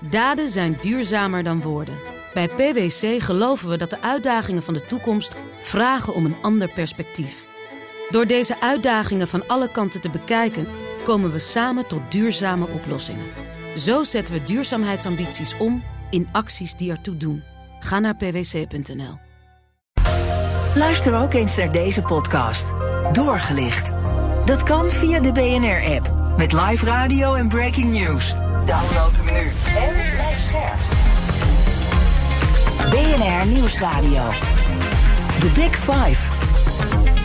[0.00, 1.98] Daden zijn duurzamer dan woorden.
[2.34, 7.46] Bij PwC geloven we dat de uitdagingen van de toekomst vragen om een ander perspectief.
[8.10, 10.68] Door deze uitdagingen van alle kanten te bekijken,
[11.04, 13.26] komen we samen tot duurzame oplossingen.
[13.76, 17.42] Zo zetten we duurzaamheidsambities om in acties die ertoe doen.
[17.80, 19.18] Ga naar pwc.nl.
[20.74, 22.66] Luister ook eens naar deze podcast.
[23.12, 23.90] Doorgelicht.
[24.44, 26.36] Dat kan via de BNR-app.
[26.36, 28.34] Met live radio en breaking news.
[28.68, 30.80] Download hem nu en blijf scherp.
[32.90, 34.22] BNR Nieuwsradio.
[35.38, 37.17] The Big Five.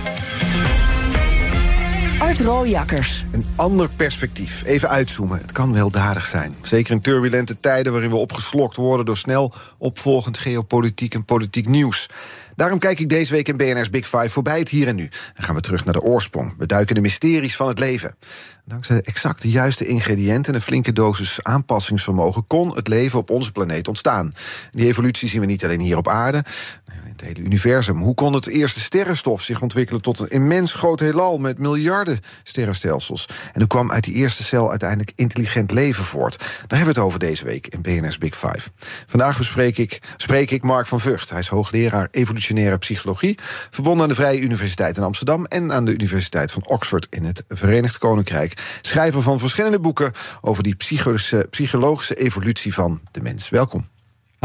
[2.23, 3.26] Art Rooijakkers.
[3.32, 4.63] Een ander perspectief.
[4.66, 5.38] Even uitzoomen.
[5.38, 6.55] Het kan weldadig zijn.
[6.62, 12.09] Zeker in turbulente tijden waarin we opgeslokt worden door snel opvolgend geopolitiek en politiek nieuws.
[12.55, 15.09] Daarom kijk ik deze week in BNR's Big Five voorbij het hier en nu.
[15.34, 16.54] En gaan we terug naar de oorsprong.
[16.58, 18.16] We duiken de mysteries van het leven.
[18.66, 23.52] Dankzij exact de juiste ingrediënten en een flinke dosis aanpassingsvermogen kon het leven op onze
[23.52, 24.34] planeet ontstaan.
[24.71, 26.44] Die evolutie zien we niet alleen hier op aarde,
[27.24, 27.98] hele universum.
[27.98, 33.26] Hoe kon het eerste sterrenstof zich ontwikkelen tot een immens groot heelal met miljarden sterrenstelsels?
[33.52, 36.38] En hoe kwam uit die eerste cel uiteindelijk intelligent leven voort?
[36.38, 38.70] Daar hebben we het over deze week in BNR's Big Five.
[39.07, 41.30] Vandaag bespreek ik, spreek ik Mark van Vught.
[41.30, 43.37] Hij is hoogleraar evolutionaire psychologie,
[43.70, 47.43] verbonden aan de Vrije Universiteit in Amsterdam en aan de Universiteit van Oxford in het
[47.48, 48.80] Verenigd Koninkrijk.
[48.82, 53.49] Schrijver van verschillende boeken over die psychologische, psychologische evolutie van de mens.
[53.49, 53.93] Welkom.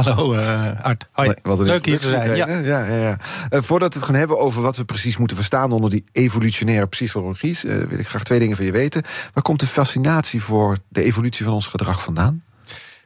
[0.05, 1.07] Hallo uh, Art.
[1.13, 1.35] Hoi.
[1.43, 2.37] Wat Leuk hier te zijn.
[2.37, 2.49] Ja.
[2.49, 3.19] Ja, ja, ja.
[3.51, 6.87] Uh, voordat we het gaan hebben over wat we precies moeten verstaan onder die evolutionaire
[6.87, 9.03] psychologie, uh, wil ik graag twee dingen van je weten.
[9.33, 12.43] Waar komt de fascinatie voor de evolutie van ons gedrag vandaan?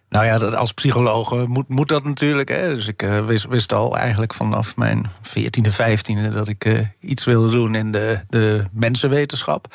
[0.09, 2.49] Nou ja, dat als psycholoog moet, moet dat natuurlijk.
[2.49, 2.75] Hè.
[2.75, 7.25] Dus ik uh, wist, wist, al eigenlijk vanaf mijn 14e, 15e dat ik uh, iets
[7.25, 9.75] wilde doen in de, de mensenwetenschap.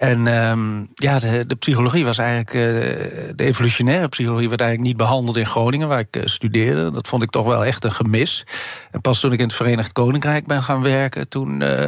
[0.00, 2.54] En um, ja, de, de, psychologie was eigenlijk.
[2.54, 2.62] Uh,
[3.36, 6.90] de evolutionaire psychologie werd eigenlijk niet behandeld in Groningen, waar ik uh, studeerde.
[6.90, 8.46] Dat vond ik toch wel echt een gemis.
[8.90, 11.60] En pas toen ik in het Verenigd Koninkrijk ben gaan werken, toen.
[11.60, 11.86] Uh,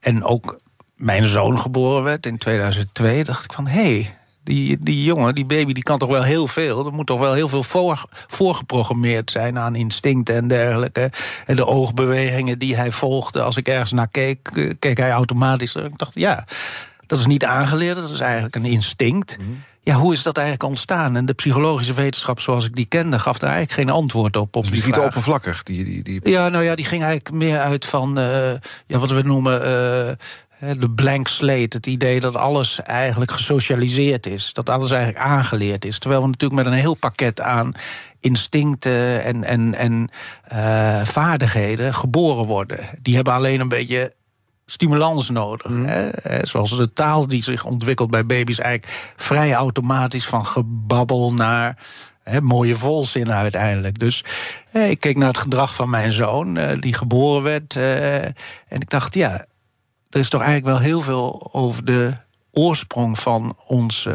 [0.00, 0.60] en ook
[0.96, 3.80] mijn zoon geboren werd in 2002, dacht ik van hé.
[3.80, 6.86] Hey, die, die jongen, die baby, die kan toch wel heel veel.
[6.86, 11.10] Er moet toch wel heel veel voor, voorgeprogrammeerd zijn aan instincten en dergelijke.
[11.46, 13.42] En de oogbewegingen die hij volgde.
[13.42, 15.74] Als ik ergens naar keek, keek hij automatisch.
[15.74, 16.44] Ik dacht, ja,
[17.08, 19.36] dat is niet aangeleerd, dat is eigenlijk een instinct.
[19.38, 19.62] Mm -hmm.
[19.88, 21.16] Ja, hoe is dat eigenlijk ontstaan?
[21.16, 24.56] En de psychologische wetenschap zoals ik die kende, gaf daar eigenlijk geen antwoord op.
[24.56, 25.62] op dus die, die niet oppervlakkig?
[25.62, 26.20] Die, die, die...
[26.30, 28.52] Ja, nou ja, die ging eigenlijk meer uit van uh,
[28.86, 29.60] ja, wat we noemen.
[29.60, 30.16] Uh,
[30.78, 34.52] de blank slate, het idee dat alles eigenlijk gesocialiseerd is.
[34.52, 35.98] Dat alles eigenlijk aangeleerd is.
[35.98, 37.72] Terwijl we natuurlijk met een heel pakket aan
[38.20, 40.10] instincten en, en, en
[40.52, 42.78] uh, vaardigheden geboren worden.
[43.02, 44.12] Die hebben alleen een beetje
[44.70, 45.70] stimulans nodig.
[45.70, 45.84] Mm.
[45.86, 46.10] Hè?
[46.42, 51.78] Zoals de taal die zich ontwikkelt bij baby's eigenlijk vrij automatisch van gebabbel naar
[52.22, 53.98] hè, mooie volzinnen uiteindelijk.
[53.98, 54.24] Dus
[54.72, 57.76] ik keek naar het gedrag van mijn zoon, eh, die geboren werd.
[57.76, 58.34] Eh, en
[58.80, 59.46] ik dacht, ja,
[60.10, 62.12] er is toch eigenlijk wel heel veel over de
[62.52, 64.08] oorsprong van ons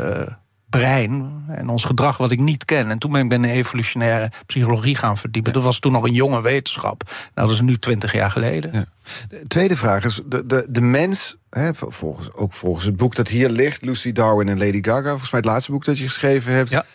[0.78, 2.90] brein en ons gedrag wat ik niet ken.
[2.90, 5.52] En toen ben ik bij de evolutionaire psychologie gaan verdiepen.
[5.52, 5.58] Ja.
[5.58, 7.04] Dat was toen nog een jonge wetenschap.
[7.34, 8.72] Nou, dat is nu twintig jaar geleden.
[8.74, 8.86] Ja.
[9.30, 13.28] De tweede vraag is, de, de, de mens, hè, volgens, ook volgens het boek dat
[13.28, 13.86] hier ligt...
[13.86, 16.70] Lucy Darwin en Lady Gaga, volgens mij het laatste boek dat je geschreven hebt...
[16.70, 16.86] Ja.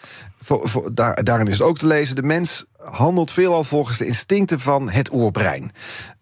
[0.42, 4.06] Voor, voor, daar, daarin is het ook te lezen, de mens handelt veelal volgens de
[4.06, 5.72] instincten van het oerbrein.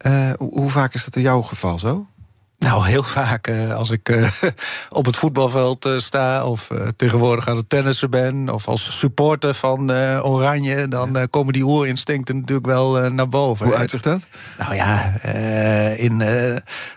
[0.07, 2.07] Uh, hoe, hoe vaak is dat in jouw geval zo?
[2.59, 4.29] Nou, heel vaak uh, als ik uh,
[4.89, 6.47] op het voetbalveld uh, sta...
[6.47, 8.49] of tegenwoordig aan het tennissen ben...
[8.49, 9.91] of als supporter van
[10.23, 10.89] Oranje...
[10.89, 13.67] dan komen die oerinstincten natuurlijk wel naar boven.
[13.67, 14.29] Hoe uitzicht dat?
[14.59, 15.21] Nou ja,
[15.97, 16.23] in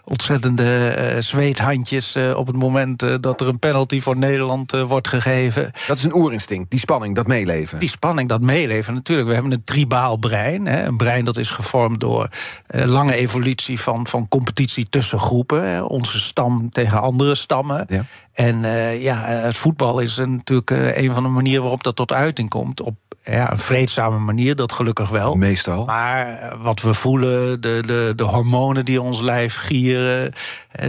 [0.03, 2.15] ontzettende zweethandjes...
[2.35, 5.71] op het moment dat er een penalty voor Nederland wordt gegeven.
[5.87, 7.79] Dat is een oerinstinct, die spanning, dat meeleven.
[7.79, 8.93] Die spanning, dat meeleven.
[8.93, 10.65] Natuurlijk, we hebben een tribaal brein.
[10.65, 12.29] Hè, een brein dat is gevormd door
[12.67, 13.79] lange evolutie...
[13.79, 15.48] van, van competitie tussen groepen
[15.87, 17.85] onze stam tegen andere stammen.
[17.87, 18.03] Ja.
[18.33, 22.13] En uh, ja, het voetbal is natuurlijk uh, een van de manieren waarop dat tot
[22.13, 22.81] uiting komt.
[22.81, 25.35] Op ja, een vreedzame manier, dat gelukkig wel.
[25.35, 25.85] Meestal.
[25.85, 30.33] Maar wat we voelen, de, de, de hormonen die ons lijf gieren,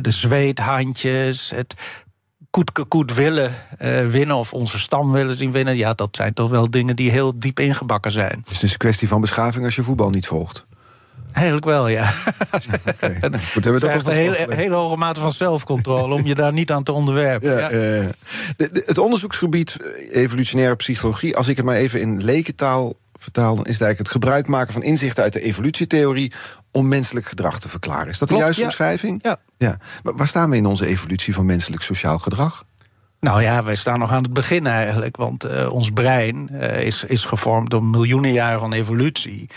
[0.01, 1.75] de zweethandjes, het
[2.51, 6.51] koet, koet willen uh, winnen of onze stam willen zien winnen, ja, dat zijn toch
[6.51, 8.43] wel dingen die heel diep ingebakken zijn.
[8.45, 10.67] Dus het is een kwestie van beschaving als je voetbal niet volgt.
[11.33, 12.13] Eigenlijk wel, ja.
[12.51, 13.21] Okay.
[13.53, 16.71] Goed, hebben we dat een hele, hele hoge mate van zelfcontrole om je daar niet
[16.71, 17.51] aan te onderwerpen.
[17.51, 17.71] Ja, ja.
[17.71, 18.09] Uh,
[18.57, 19.77] de, de, het onderzoeksgebied
[20.11, 24.23] evolutionaire psychologie, als ik het maar even in lekentaal vertaal, dan is het eigenlijk het
[24.23, 26.33] gebruik maken van inzichten uit de evolutietheorie
[26.71, 28.09] om menselijk gedrag te verklaren.
[28.09, 29.19] Is dat de juiste omschrijving?
[29.23, 29.37] Ja.
[29.57, 29.77] ja.
[30.03, 32.65] Waar staan we in onze evolutie van menselijk sociaal gedrag?
[33.21, 35.17] Nou ja, wij staan nog aan het begin eigenlijk.
[35.17, 39.51] Want uh, ons brein uh, is, is gevormd door miljoenen jaren van evolutie.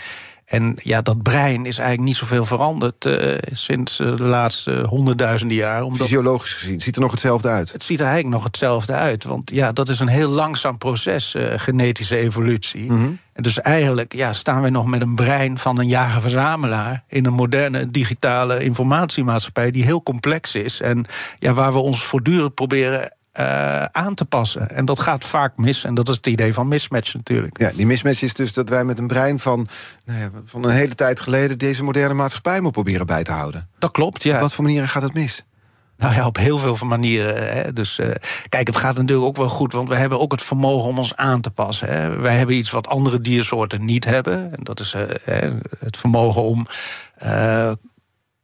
[0.44, 5.56] En ja, dat brein is eigenlijk niet zoveel veranderd uh, sinds uh, de laatste honderdduizenden
[5.56, 5.82] jaar.
[5.82, 7.72] Omdat Fysiologisch gezien, ziet er nog hetzelfde uit?
[7.72, 9.24] Het ziet er eigenlijk nog hetzelfde uit.
[9.24, 12.82] Want ja, dat is een heel langzaam proces, uh, genetische evolutie.
[12.82, 13.18] Mm -hmm.
[13.32, 17.04] En dus eigenlijk ja, staan we nog met een brein van een jager-verzamelaar...
[17.08, 20.80] in een moderne digitale informatiemaatschappij die heel complex is...
[20.80, 21.06] en
[21.38, 24.70] ja, waar we ons voortdurend proberen uh, aan te passen.
[24.70, 25.84] En dat gaat vaak mis.
[25.84, 27.60] En dat is het idee van mismatch natuurlijk.
[27.60, 29.68] Ja, die mismatch is dus dat wij met een brein van,
[30.04, 31.58] nou ja, van een hele tijd geleden...
[31.58, 33.68] deze moderne maatschappij moeten proberen bij te houden.
[33.78, 34.34] Dat klopt, ja.
[34.34, 35.44] Op wat voor manieren gaat het mis?
[35.96, 37.56] Nou ja, op heel veel manieren.
[37.56, 37.72] Hè.
[37.72, 38.10] Dus uh,
[38.48, 41.16] kijk, het gaat natuurlijk ook wel goed, want we hebben ook het vermogen om ons
[41.16, 41.88] aan te passen.
[41.88, 42.20] Hè.
[42.20, 44.52] Wij hebben iets wat andere diersoorten niet hebben.
[44.56, 45.02] En dat is uh,
[45.78, 46.66] het vermogen om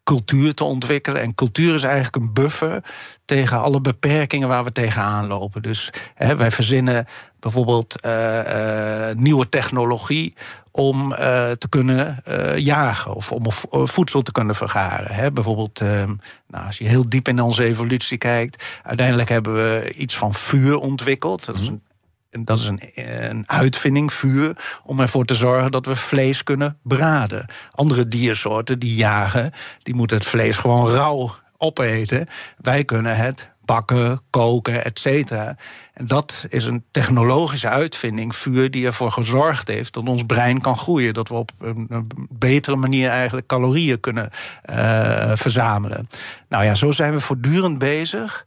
[0.05, 1.23] cultuur te ontwikkelen.
[1.23, 2.85] En cultuur is eigenlijk een buffer
[3.25, 5.63] tegen alle beperkingen waar we tegenaan lopen.
[5.63, 7.07] Dus hè, wij verzinnen
[7.41, 10.35] bijvoorbeeld uh, uh, nieuwe technologie
[10.71, 11.19] om uh,
[11.51, 12.23] te kunnen
[12.57, 13.45] jagen of om
[13.89, 15.15] voedsel te kunnen vergaren.
[15.15, 15.33] Hè.
[15.33, 20.35] Bijvoorbeeld, nou, als je heel diep in onze evolutie kijkt, uiteindelijk hebben we iets van
[20.35, 21.45] vuur ontwikkeld.
[21.45, 21.83] Dat is een
[22.31, 27.51] dat is een, uitvinding, vuur, om ervoor te zorgen dat we vlees kunnen braden.
[27.71, 32.27] Andere diersoorten die jagen, die moeten het vlees gewoon rauw opeten.
[32.59, 35.57] Wij kunnen het bakken, koken, et cetera.
[35.95, 40.77] En dat is een technologische uitvinding, vuur, die ervoor gezorgd heeft dat ons brein kan
[40.77, 41.15] groeien.
[41.15, 44.31] Dat we op een betere manier eigenlijk calorieën kunnen
[44.71, 46.09] uh, verzamelen.
[46.49, 48.47] Nou ja, zo zijn we voortdurend bezig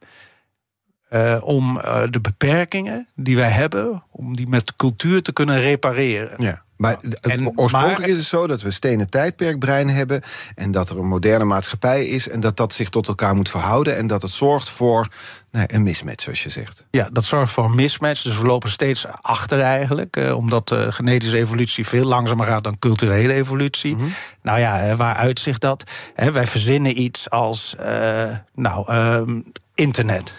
[1.13, 6.43] uh, om uh, de beperkingen die wij hebben, om die met cultuur te kunnen repareren.
[6.43, 6.63] Ja.
[6.83, 10.21] Maar en, oorspronkelijk maar, is het zo dat we stenen tijdperkbrein hebben...
[10.55, 12.29] en dat er een moderne maatschappij is...
[12.29, 13.97] en dat dat zich tot elkaar moet verhouden...
[13.97, 15.07] en dat het zorgt voor
[15.51, 16.85] een mismatch, zoals je zegt.
[16.91, 18.21] Ja, dat zorgt voor een mismatch.
[18.21, 20.15] Dus we lopen steeds achter eigenlijk...
[20.15, 23.93] Eh, omdat uh, genetische evolutie veel langzamer gaat dan culturele evolutie.
[23.93, 24.13] Mm -hmm.
[24.41, 25.83] Nou ja, waar uitzicht dat?
[26.15, 29.43] wij verzinnen iets als uh, nou,
[29.75, 30.33] internet...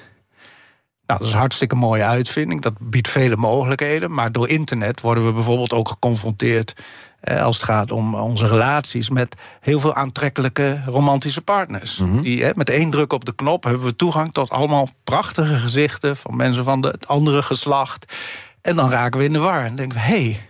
[1.14, 2.62] Nou, dat is een hartstikke mooie uitvinding.
[2.62, 4.14] Dat biedt vele mogelijkheden.
[4.14, 6.74] Maar door internet worden we bijvoorbeeld ook geconfronteerd.
[7.20, 11.98] Eh, als het gaat om onze relaties met heel veel aantrekkelijke romantische partners.
[11.98, 12.22] Mm -hmm.
[12.22, 16.36] Die, met één druk op de knop hebben we toegang tot allemaal prachtige gezichten van
[16.36, 18.14] mensen van de, het andere geslacht.
[18.60, 20.40] En dan raken we in de war en denken we: hé, hey,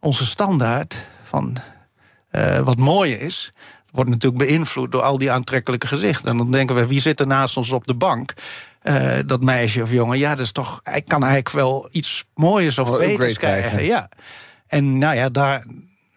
[0.00, 1.56] onze standaard van
[2.30, 3.52] uh, wat mooi is,
[3.90, 6.28] wordt natuurlijk beïnvloed door al die aantrekkelijke gezichten.
[6.28, 8.34] En dan denken we: wie zit er naast ons op de bank?
[8.82, 12.78] Uh, dat meisje of jongen, ja, dat is toch, hij kan eigenlijk wel iets mooiers
[12.78, 13.70] of beters krijgen.
[13.70, 13.84] krijgen.
[13.84, 14.08] Ja.
[14.66, 15.64] En nou ja, daar,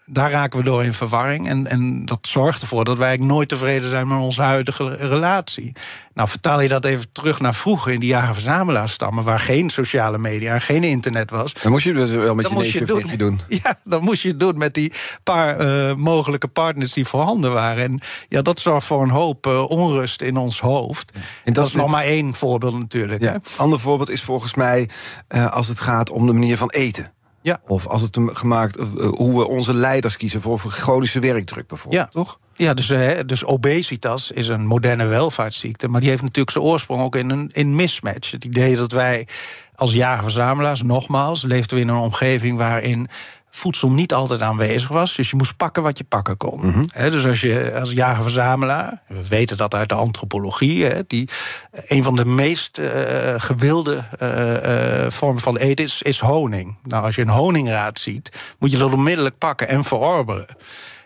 [0.05, 1.47] daar raken we door in verwarring.
[1.47, 5.71] En, en dat zorgt ervoor dat wij nooit tevreden zijn met onze huidige relatie.
[6.13, 10.17] Nou, vertaal je dat even terug naar vroeger in die jaren verzamelaarsstammen, waar geen sociale
[10.17, 11.53] media, geen internet was.
[11.53, 13.11] Dan moest je dus wel met je neefje doen.
[13.17, 13.39] doen.
[13.63, 14.93] Ja, dan moest je het doen met die
[15.23, 17.83] paar uh, mogelijke partners die voorhanden waren.
[17.83, 21.11] En ja, dat zorgt voor een hoop uh, onrust in ons hoofd.
[21.13, 23.23] En dat, dat is nog maar één voorbeeld natuurlijk.
[23.23, 23.39] Ja.
[23.57, 24.89] Ander voorbeeld is volgens mij
[25.29, 27.14] uh, als het gaat om de manier van eten.
[27.45, 27.59] Ja.
[27.65, 32.09] Of als het gemaakt, hoe we onze leiders kiezen voor chronische werkdruk bijvoorbeeld, ja.
[32.09, 32.39] toch?
[32.53, 32.87] Ja, dus,
[33.25, 35.87] dus obesitas is een moderne welvaartsziekte.
[35.87, 38.31] Maar die heeft natuurlijk zijn oorsprong ook in een in mismatch.
[38.31, 39.27] Het idee dat wij
[39.75, 43.07] als jager-verzamelaars, nogmaals, leefden we in een omgeving waarin
[43.55, 45.15] voedsel niet altijd aanwezig was.
[45.15, 46.59] Dus je moest pakken wat je pakken kon.
[46.65, 46.85] Mm -hmm.
[46.91, 51.29] He, dus als je als jager-verzamelaar, we weten dat uit de antropologie, he, die
[51.71, 52.89] een van de meest uh,
[53.37, 56.77] gewilde uh, uh, vormen van eten is, is honing.
[56.83, 60.55] Nou, als je een honingraad ziet, moet je dat onmiddellijk pakken en verorberen.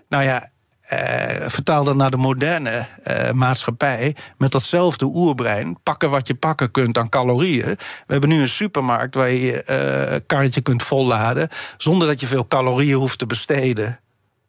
[0.09, 0.49] Nou ja,
[1.47, 4.15] vertaal dat naar de moderne uh, maatschappij.
[4.37, 5.77] Met datzelfde oerbrein.
[5.83, 7.65] Pakken wat je pakken kunt aan calorieën.
[7.65, 9.63] We hebben nu een supermarkt waar je
[10.11, 11.49] uh, karretje kunt volladen.
[11.77, 13.99] zonder dat je veel calorieën hoeft te besteden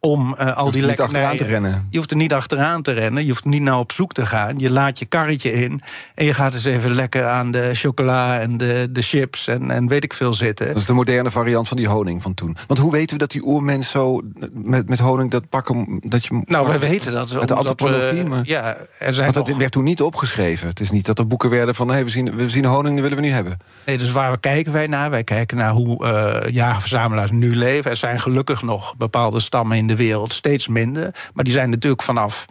[0.00, 1.36] om uh, al die lekkernijen...
[1.36, 1.86] te rennen.
[1.90, 3.22] Je hoeft er niet achteraan te rennen.
[3.22, 4.58] Je hoeft niet naar op zoek te gaan.
[4.58, 5.80] Je laat je karretje in
[6.14, 9.88] en je gaat eens even lekker aan de chocola en de, de chips en, en
[9.88, 10.66] weet ik veel zitten.
[10.66, 12.56] Dat is de moderne variant van die honing van toen.
[12.66, 14.20] Want hoe weten we dat die oermens zo
[14.52, 16.00] met, met honing dat pakken...
[16.04, 17.34] Dat je, nou, wij weten dat.
[17.34, 20.68] Met de antropologie, maar, ja, er zijn want dat werd toen niet opgeschreven.
[20.68, 21.88] Het is niet dat er boeken werden van...
[21.88, 23.58] Hey, we, zien, we zien honing, die willen we nu hebben.
[23.86, 25.10] Nee, dus waar kijken wij naar?
[25.10, 27.90] Wij kijken naar hoe uh, jagerverzamelaars nu leven.
[27.90, 31.14] Er zijn gelukkig nog bepaalde stammen in de wereld steeds minder.
[31.34, 32.44] Maar die zijn natuurlijk vanaf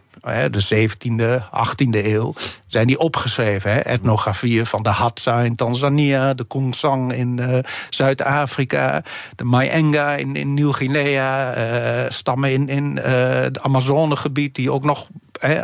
[0.52, 2.34] de 17e, 18e eeuw...
[2.70, 3.72] zijn die opgeschreven.
[3.72, 3.80] Hè?
[3.80, 6.34] Etnografieën van de Hadza in Tanzania...
[6.34, 7.58] de Kongsang in uh,
[7.90, 9.04] Zuid-Afrika...
[9.36, 11.58] de Mayenga in, in Nieuw-Guinea...
[11.58, 14.56] Uh, stammen in, in uh, het Amazonegebied...
[14.56, 15.10] die ook nog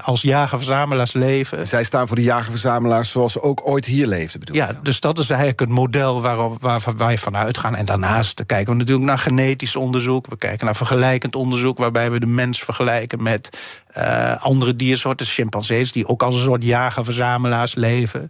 [0.01, 1.67] als jager-verzamelaars leven.
[1.67, 5.19] Zij staan voor de jager-verzamelaars zoals ze ook ooit hier leefden, bedoel Ja, dus dat
[5.19, 7.75] is eigenlijk het model waarop, waar wij vanuit gaan.
[7.75, 10.27] En daarnaast kijken we natuurlijk naar genetisch onderzoek.
[10.27, 13.57] We kijken naar vergelijkend onderzoek, waarbij we de mens vergelijken met
[13.97, 16.63] uh, andere diersoorten, chimpansees, die ook als een soort
[16.95, 18.29] jager-verzamelaars leven.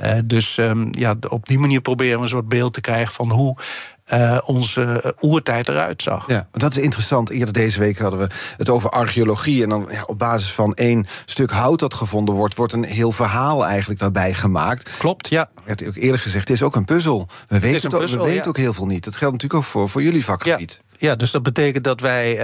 [0.00, 3.30] Uh, dus um, ja, op die manier proberen we een soort beeld te krijgen van
[3.30, 3.56] hoe
[4.12, 6.28] uh, onze oertijd eruit zag.
[6.28, 7.30] Ja, dat is interessant.
[7.30, 9.62] Eerder deze week hadden we het over archeologie.
[9.62, 13.12] En dan ja, op basis van één stuk hout dat gevonden wordt, wordt een heel
[13.12, 14.96] verhaal eigenlijk daarbij gemaakt.
[14.98, 15.48] Klopt, ja.
[15.64, 17.28] Het eerder gezegd, het is ook een puzzel.
[17.48, 19.04] We weten, het ook, we weten ook heel veel niet.
[19.04, 20.80] Dat geldt natuurlijk ook voor, voor jullie vakgebied.
[20.82, 20.90] Ja.
[20.98, 22.38] Ja, dus dat betekent dat wij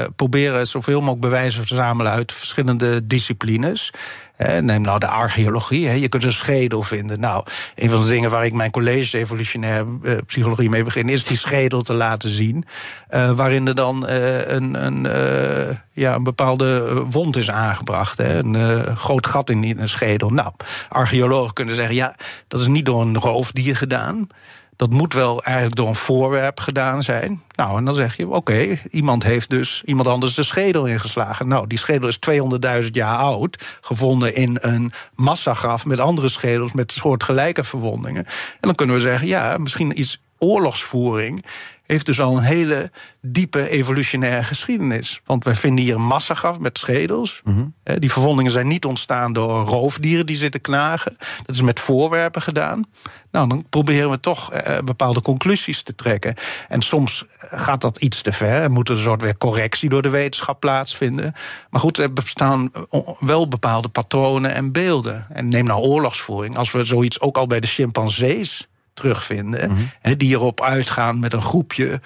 [0.00, 3.92] uh, proberen zoveel mogelijk bewijzen te verzamelen uit verschillende disciplines.
[4.42, 6.00] Uh, neem nou de archeologie.
[6.00, 7.20] Je kunt een schedel vinden.
[7.20, 7.44] Nou,
[7.74, 11.36] een van de dingen waar ik mijn college evolutionaire uh, psychologie mee begin, is die
[11.36, 12.64] schedel te laten zien.
[13.34, 15.06] waarin er dan een, een,
[15.92, 18.18] ja, een bepaalde wond is aangebracht.
[18.18, 18.56] Een
[18.96, 20.30] groot gat in een schedel.
[20.30, 20.52] Nou,
[20.88, 22.14] archeologen kunnen zeggen: ja,
[22.48, 24.28] dat is niet door een roofdier gedaan
[24.76, 27.42] dat moet wel eigenlijk door een voorwerp gedaan zijn.
[27.54, 31.48] Nou, en dan zeg je, oké, iemand heeft dus iemand anders de schedel ingeslagen.
[31.48, 32.18] Nou, die schedel is
[32.82, 38.24] 200.000 jaar oud, gevonden in een massagraf met andere schedels met soortgelijke verwondingen.
[38.24, 41.44] En dan kunnen we zeggen, ja, misschien iets oorlogsvoering
[41.92, 45.20] heeft dus al een hele diepe evolutionaire geschiedenis.
[45.24, 47.40] Want wij vinden hier een massagraf met schedels.
[47.44, 47.64] Mhm.
[47.98, 51.16] Die verwondingen zijn niet ontstaan door roofdieren die zitten knagen.
[51.46, 52.84] Dat is met voorwerpen gedaan.
[53.30, 56.34] Nou, dan proberen we toch eh, bepaalde conclusies te trekken.
[56.68, 58.62] En soms gaat dat iets te ver.
[58.62, 61.32] Er moet een soort weer correctie door de wetenschap plaatsvinden.
[61.70, 62.70] Maar goed, er bestaan
[63.18, 65.26] wel bepaalde patronen en beelden.
[65.28, 66.56] En neem nou oorlogsvoering.
[66.56, 69.70] Als we zoiets ook al bij de chimpansees terugvinden.
[69.70, 70.16] Mhm.
[70.16, 72.00] die erop uitgaan met een groepje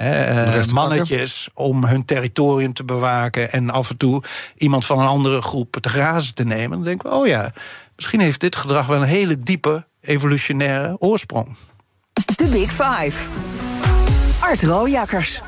[0.00, 4.22] uh, mannetjes om hun territorium te bewaken en af en toe
[4.56, 6.70] iemand van een andere groep te grazen te nemen.
[6.70, 7.52] Dan denken we, oh ja,
[7.96, 11.56] misschien heeft dit gedrag wel een hele diepe evolutionaire oorsprong.
[12.36, 13.26] De Big Five.
[14.40, 15.42] Art Rooijakkers.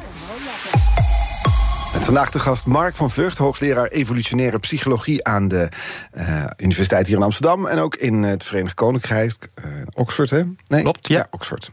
[1.95, 5.69] Met vandaag de gast Mark van Vught, hoogleraar evolutionaire psychologie aan de
[6.17, 10.43] uh, Universiteit hier in Amsterdam en ook in het Verenigd Koninkrijk, uh, Oxford, hè?
[10.67, 11.27] Nee, Klopt, ja.
[11.31, 11.71] Oxford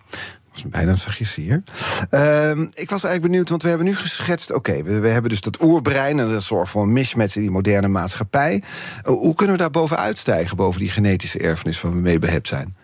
[0.52, 1.64] was bijna een vergissing hier.
[2.12, 4.52] Uh, ik was eigenlijk benieuwd, want we hebben nu geschetst...
[4.52, 7.52] oké, we, we, hebben dus dat oerbrein en dat zorgt voor een mismatch in die
[7.52, 8.64] moderne maatschappij.
[9.04, 11.82] hoe kunnen we daar bovenuit stijgen, boven die genetische erfenis...
[11.82, 12.76] waar we mee behept zijn?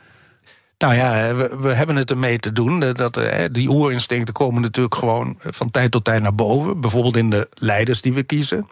[0.77, 2.79] Nou ja, we, we, hebben het ermee te doen.
[2.79, 6.81] Dat, eh, die oerinstincten komen natuurlijk gewoon van tijd tot tijd naar boven.
[6.81, 8.67] Bijvoorbeeld in de leiders die we kiezen.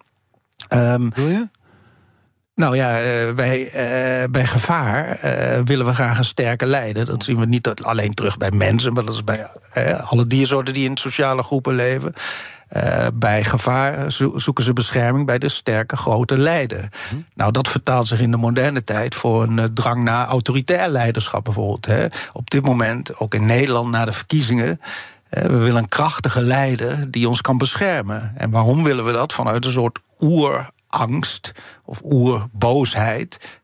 [0.74, 1.47] Um, Wil je?
[2.55, 7.05] Nou ja, uh, bij, uh, bij gevaar uh, willen we graag een sterke leider.
[7.05, 9.47] Dat zien we niet alleen terug bij mensen, maar dat is bij
[10.05, 12.13] alle diersoorten die in sociale groepen leven.
[12.75, 16.89] Uh, bij gevaar zoeken ze bescherming bij de sterke grote leider.
[17.09, 17.15] Hm.
[17.33, 21.43] Nou, dat vertaalt zich in de moderne tijd voor een uh, drang naar autoritair leiderschap
[21.43, 21.85] bijvoorbeeld.
[21.85, 22.07] Hè.
[22.33, 24.81] Op dit moment, ook in Nederland na de verkiezingen.
[25.29, 28.33] Uh, we willen een krachtige leider die ons kan beschermen.
[28.38, 29.33] En waarom willen we dat?
[29.33, 31.51] Vanuit een soort oer angst
[31.85, 33.59] of oerboosheid.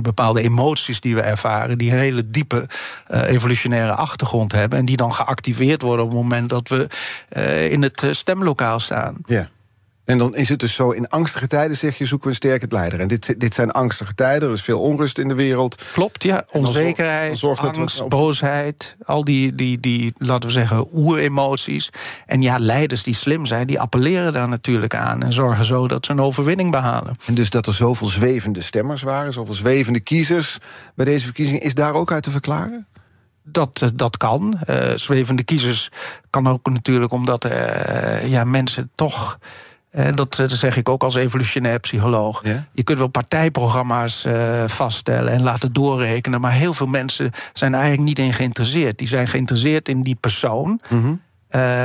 [0.00, 2.68] bepaalde emoties die we ervaren, die een hele diepe
[3.08, 4.78] uh, evolutionaire achtergrond hebben.
[4.78, 6.88] En die dan geactiveerd worden op het moment dat we
[7.32, 9.16] uh, in het stemlokaal staan.
[9.26, 9.48] Ja.
[10.08, 12.66] En dan is het dus zo, in angstige tijden zeg je, zoeken we een sterke
[12.68, 13.00] leider.
[13.00, 15.82] En dit, dit zijn angstige tijden, er is veel onrust in de wereld.
[15.92, 16.44] Klopt, ja.
[16.50, 18.08] Onzekerheid, angst, we...
[18.08, 21.90] boosheid, al die, die, die, laten we zeggen, oeremoties.
[22.26, 25.22] En ja, leiders die slim zijn, die appelleren daar natuurlijk aan...
[25.22, 27.16] en zorgen zo dat ze een overwinning behalen.
[27.26, 30.58] En dus dat er zoveel zwevende stemmers waren, zoveel zwevende kiezers...
[30.94, 32.86] bij deze verkiezingen, is daar ook uit te verklaren?
[33.42, 34.58] Dat, eh, dat kan.
[34.70, 35.90] Uh, zwevende kiezers
[36.30, 39.38] kan ook natuurlijk omdat uh, ja, mensen toch
[39.92, 42.42] uh, dat, zeg ik ook als evolutionair psycholoog.
[42.72, 48.04] Je kunt wel partijprogramma's uh, vaststellen en laten doorrekenen, maar heel veel mensen zijn eigenlijk
[48.04, 48.98] niet in geïnteresseerd.
[48.98, 50.80] Die zijn geïnteresseerd in die persoon.
[50.88, 51.20] Mm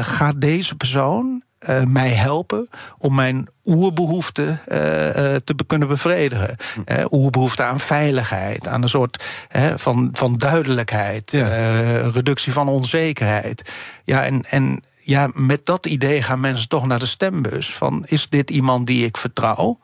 [0.01, 1.43] gaat deze persoon
[1.85, 4.59] mij helpen om mijn oerbehoeften
[5.43, 6.55] te kunnen bevredigen.
[6.85, 9.25] Uh, oerbehoefte aan veiligheid, aan een soort
[9.75, 11.31] van, van duidelijkheid,
[12.13, 13.71] reductie van onzekerheid.
[14.03, 17.73] Ja, en, en ja, met dat idee gaan mensen toch naar de stembus.
[17.73, 19.79] Van is dit iemand die ik vertrouw?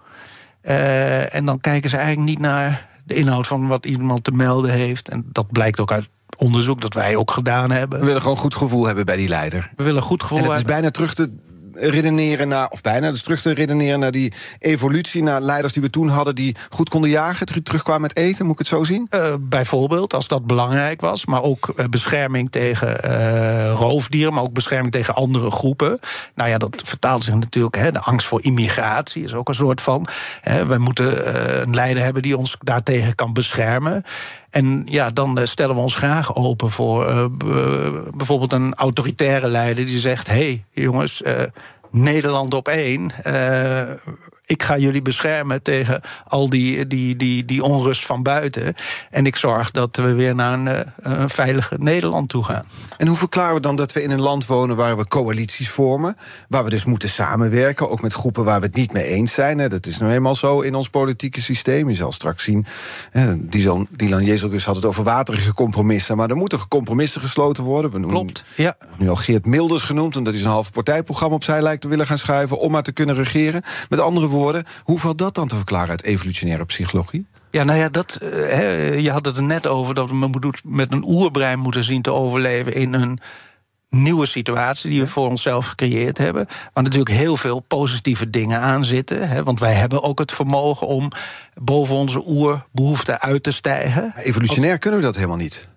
[0.63, 4.71] Uh, en dan kijken ze eigenlijk niet naar de inhoud van wat iemand te melden
[4.71, 5.09] heeft.
[5.09, 7.99] En dat blijkt ook uit onderzoek dat wij ook gedaan hebben.
[7.99, 9.71] We willen gewoon goed gevoel hebben bij die leider.
[9.75, 11.31] We willen goed gevoel En het is bijna terug te
[11.79, 15.89] redeneren naar, of bijna dus terug te redeneren naar die evolutie, naar leiders die we
[15.89, 18.45] toen hadden die goed konden jagen, terugkwamen met eten?
[18.45, 19.07] Moet ik het zo zien?
[19.09, 24.53] Uh, bijvoorbeeld, als dat belangrijk was, maar ook uh, bescherming tegen uh, roofdieren, maar ook
[24.53, 25.99] bescherming tegen andere groepen.
[26.35, 29.81] Nou ja, dat vertaalt zich natuurlijk, hè, de angst voor immigratie is ook een soort
[29.81, 30.07] van.
[30.41, 34.03] Hè, we moeten een leider hebben die ons daartegen kan beschermen.
[34.49, 37.29] En ja, dan stellen we ons graag open voor
[38.15, 41.21] bijvoorbeeld een autoritaire leider die zegt: hé hey, jongens,
[41.89, 43.11] Nederland op één.
[44.49, 48.73] Ik ga jullie beschermen tegen al die, die, die, die onrust van buiten.
[49.09, 52.65] En ik zorg dat we weer naar een, eh, een veilige Nederland toe gaan.
[52.97, 56.17] En hoe verklaren we dan dat we in een land wonen waar we coalities vormen?
[56.47, 59.69] Waar we dus moeten samenwerken, ook met groepen waar we het niet mee eens zijn.
[59.69, 61.89] Dat is nou eenmaal zo in ons politieke systeem.
[61.89, 62.65] Je zal straks zien,
[63.37, 66.17] Dylan, Dylan Jezelgus had het over waterige compromissen.
[66.17, 67.91] Maar er moeten compromissen gesloten worden.
[67.91, 68.75] We noemen Klopt, ja.
[68.97, 72.17] nu al Geert Milders genoemd, omdat hij zijn half partijprogramma opzij lijkt te willen gaan
[72.17, 73.61] schuiven om maar te kunnen regeren.
[73.89, 74.37] Met andere woorden
[74.83, 77.25] hoe valt dat dan te verklaren uit evolutionaire psychologie?
[77.51, 81.03] Ja, nou ja, dat, uh, je had het er net over dat we met een
[81.05, 83.19] oerbrein moeten zien te overleven in een
[83.89, 86.45] nieuwe situatie die we voor onszelf gecreëerd hebben.
[86.73, 89.29] Waar natuurlijk heel veel positieve dingen aan zitten.
[89.29, 91.11] Hè, want wij hebben ook het vermogen om
[91.53, 94.13] boven onze oerbehoeften uit te stijgen.
[94.15, 95.67] Evolutionair kunnen we dat helemaal niet.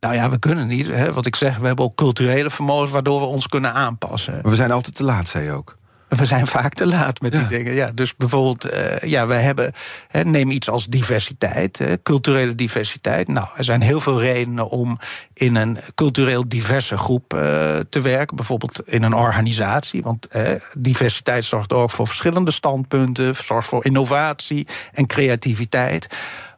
[0.00, 0.86] Nou ja, we kunnen niet.
[0.86, 4.32] Hè, wat ik zeg, we hebben ook culturele vermogens waardoor we ons kunnen aanpassen.
[4.32, 5.78] Maar we zijn altijd te laat, zei je ook.
[6.16, 7.74] We zijn vaak te laat met die dingen.
[7.74, 9.72] Ja, dus bijvoorbeeld, uh, ja, we hebben,
[10.22, 13.28] neem iets als diversiteit, culturele diversiteit.
[13.28, 14.98] Nou, er zijn heel veel redenen om
[15.34, 17.40] in een cultureel diverse groep uh,
[17.88, 18.36] te werken.
[18.36, 20.02] Bijvoorbeeld in een organisatie.
[20.02, 20.28] Want
[20.78, 26.06] diversiteit zorgt ook voor verschillende standpunten, zorgt voor innovatie en creativiteit.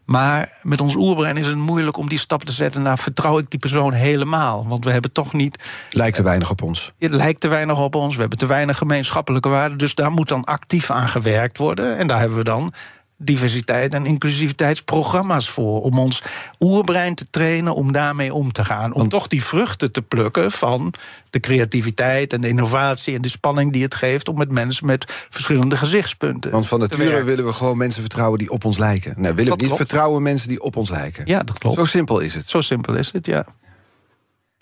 [0.04, 3.50] Maar met ons oerbrein is het moeilijk om die stap te zetten naar vertrouw ik
[3.50, 4.68] die persoon helemaal.
[4.68, 5.58] Want we hebben toch niet.
[5.90, 6.92] Lijkt te weinig op ons.
[6.99, 8.14] Het lijkt te weinig op ons.
[8.14, 9.78] We hebben te weinig gemeenschappelijke waarden.
[9.78, 11.96] Dus daar moet dan actief aan gewerkt worden.
[11.96, 12.73] En daar hebben we dan
[13.16, 15.83] diversiteit en inclusiviteitsprogramma's voor.
[15.83, 16.23] Om ons
[16.61, 18.94] oerbrein te trainen om daarmee om te gaan.
[18.94, 20.94] Om toch die vruchten te plukken van
[21.30, 25.26] de creativiteit en de innovatie en de spanning die het geeft om met mensen met
[25.30, 26.50] verschillende gezichtspunten.
[26.50, 29.14] Want van nature willen we gewoon mensen vertrouwen die op ons lijken.
[29.16, 31.26] Nee, willen we niet vertrouwen mensen die op ons lijken.
[31.26, 31.76] Ja, dat klopt.
[31.76, 32.49] Zo simpel is het.
[32.49, 33.47] Zo simpel is het, ja.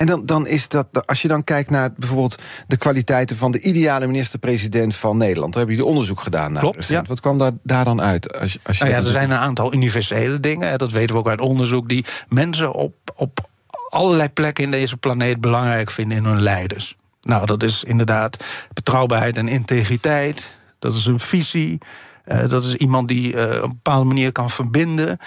[0.02, 3.60] En dan, dan is dat, als je dan kijkt naar bijvoorbeeld de kwaliteiten van de
[3.60, 5.52] ideale minister-president van Nederland.
[5.52, 6.62] Daar hebben jullie onderzoek gedaan naar.
[6.62, 7.02] Klopt, ja.
[7.02, 8.40] Wat kwam daar, daar dan uit?
[8.40, 10.78] Als, als je nou ja, er zijn een aantal universele dingen.
[10.78, 11.88] Dat weten we ook uit onderzoek.
[11.88, 13.48] Die mensen op, op
[13.88, 16.96] allerlei plekken in deze planeet belangrijk vinden in hun leiders.
[17.20, 20.56] Nou, dat is inderdaad betrouwbaarheid en integriteit.
[20.78, 21.78] Dat is een visie.
[22.24, 25.18] Uh, dat is iemand die uh, op een bepaalde manier kan verbinden.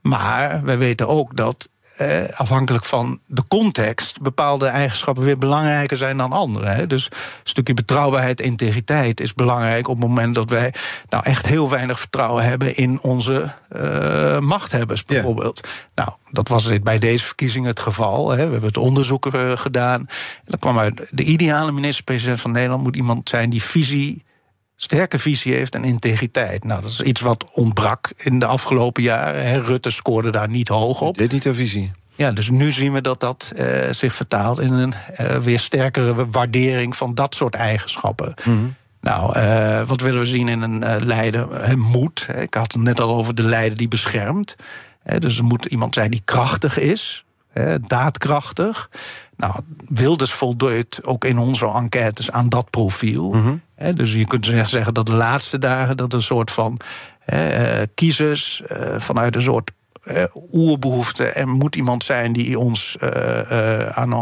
[0.00, 6.16] Maar wij weten ook dat eh, afhankelijk van de context bepaalde eigenschappen weer belangrijker zijn
[6.16, 6.66] dan andere.
[6.66, 6.86] Hè.
[6.86, 10.74] Dus een stukje betrouwbaarheid, integriteit is belangrijk op het moment dat wij
[11.08, 15.68] nou echt heel weinig vertrouwen hebben in onze uh, machthebbers, bijvoorbeeld.
[15.94, 18.30] Nou, dat was bij deze verkiezingen het geval.
[18.30, 18.36] Hè.
[18.36, 20.00] We hebben het onderzoek uh, gedaan.
[20.00, 20.06] En
[20.44, 24.24] dan kwam uit de ideale minister-president van Nederland moet iemand zijn die visie
[24.80, 26.64] sterke visie heeft en integriteit.
[26.64, 29.62] Nou, dat is iets wat ontbrak in de afgelopen jaren.
[29.62, 31.18] Rutte scoorde daar niet hoog op.
[31.18, 31.90] Dit niet een visie.
[32.14, 36.30] Ja, dus nu zien we dat dat uh, zich vertaalt in een uh, weer sterkere
[36.30, 38.34] waardering van dat soort eigenschappen.
[38.44, 38.74] Mm -hmm.
[39.00, 41.78] Nou, uh, wat willen we zien in een leider?
[41.78, 42.28] moed.
[42.38, 44.56] Ik had het net al over de leider die beschermt.
[45.18, 47.24] dus er moet iemand zijn die krachtig is,
[47.80, 48.90] daadkrachtig.
[49.36, 49.54] Nou,
[49.88, 53.32] Wilders voldoet ook in onze enquêtes aan dat profiel.
[53.32, 53.60] Mm -hmm
[53.94, 56.80] dus je kunt zeggen dat de laatste dagen dat een soort van
[57.24, 59.70] eh, kiezers eh, vanuit een soort
[60.04, 61.24] uh, oerbehoefte.
[61.24, 64.12] Er moet iemand zijn die ons uh, aan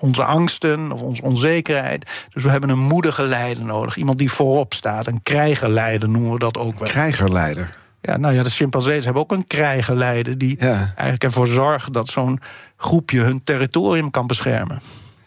[0.00, 2.26] onze angsten of onze onzekerheid.
[2.32, 3.96] Dus we hebben een moedige leider nodig.
[3.96, 5.06] Iemand die voorop staat.
[5.06, 6.88] Een krijgerleider noemen we dat ook wel.
[6.88, 7.76] Krijgerleider.
[8.00, 12.40] Ja, nou ja, de chimpansees hebben ook een krijgerleider die eigenlijk ervoor zorgt dat zo'n
[12.76, 14.80] groepje hun territorium kan beschermen.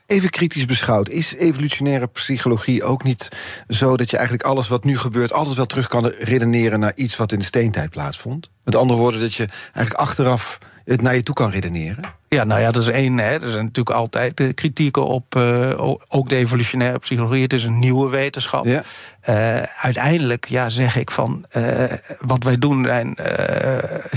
[0.10, 3.30] Even kritisch beschouwd, is evolutionaire psychologie ook niet
[3.68, 7.16] zo dat je eigenlijk alles wat nu gebeurt altijd wel terug kan redeneren naar iets
[7.16, 8.50] wat in de steentijd plaatsvond?
[8.64, 10.58] Met andere woorden, dat je eigenlijk achteraf
[10.92, 12.04] het naar je toe kan redeneren?
[12.28, 13.18] Ja, nou ja, dat is één.
[13.18, 13.32] Hè.
[13.32, 17.44] Er zijn natuurlijk altijd de kritieken op uh, ook de evolutionaire psychologie.
[17.44, 18.66] Het is een nieuwe wetenschap.
[18.66, 18.84] Ja.
[19.30, 21.84] Uh, uiteindelijk ja, zeg ik van uh,
[22.20, 23.18] wat wij doen zijn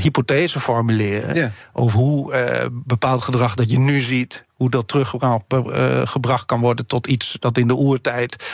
[0.01, 1.51] hypothesen formuleren ja.
[1.73, 7.37] over hoe bepaald gedrag dat je nu ziet, hoe dat teruggebracht kan worden tot iets
[7.41, 8.45] dat in de oertijd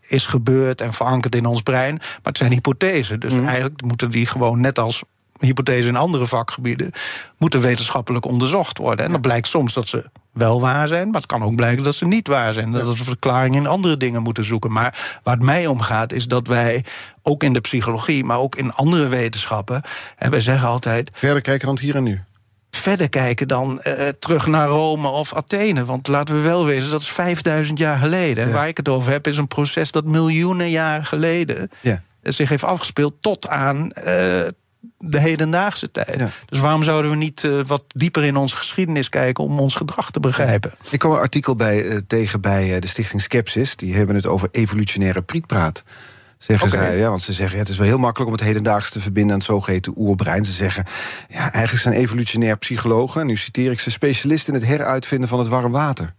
[0.00, 1.94] is gebeurd en verankerd in ons brein.
[1.94, 3.20] Maar het zijn hypothesen.
[3.20, 3.46] Dus mm.
[3.46, 5.02] eigenlijk moeten die gewoon net als
[5.40, 6.92] hypothesen in andere vakgebieden,
[7.38, 9.04] moeten wetenschappelijk onderzocht worden.
[9.04, 11.94] En dan blijkt soms dat ze wel waar zijn, maar het kan ook blijken dat
[11.94, 12.72] ze niet waar zijn.
[12.72, 14.72] Dat we verklaringen in andere dingen moeten zoeken.
[14.72, 16.84] Maar waar het mij om gaat, is dat wij
[17.22, 19.82] ook in de psychologie, maar ook in andere wetenschappen,
[20.16, 21.10] en wij zeggen altijd.
[21.14, 22.24] Verder kijken dan hier en nu
[22.70, 25.84] verder kijken dan uh, terug naar Rome of Athene.
[25.84, 28.44] Want laten we wel wezen, dat is 5000 jaar geleden.
[28.44, 32.02] En waar ik het over heb, is een proces dat miljoenen jaren geleden ja.
[32.22, 34.46] zich heeft afgespeeld tot aan uh,
[34.98, 36.22] de hedendaagse tijd.
[36.46, 40.10] Dus waarom zouden we niet uh, wat dieper in onze geschiedenis kijken om ons gedrag
[40.10, 40.74] te begrijpen?
[40.90, 43.76] Ik kwam een artikel bij, tegen bij de Stichting Skepsis.
[43.76, 45.84] Die hebben het over evolutionaire prietpraat.
[46.38, 48.90] Zeggen zij, ja, want ze zeggen ja, het is wel heel makkelijk om het hedendaags
[48.90, 50.44] te verbinden aan het zogeheten oerbrein.
[50.44, 50.84] Ze zeggen,
[51.28, 55.48] ja, eigenlijk zijn evolutionair psychologen, nu citeer ik ze, specialisten in het heruitvinden van het
[55.48, 56.14] warm water.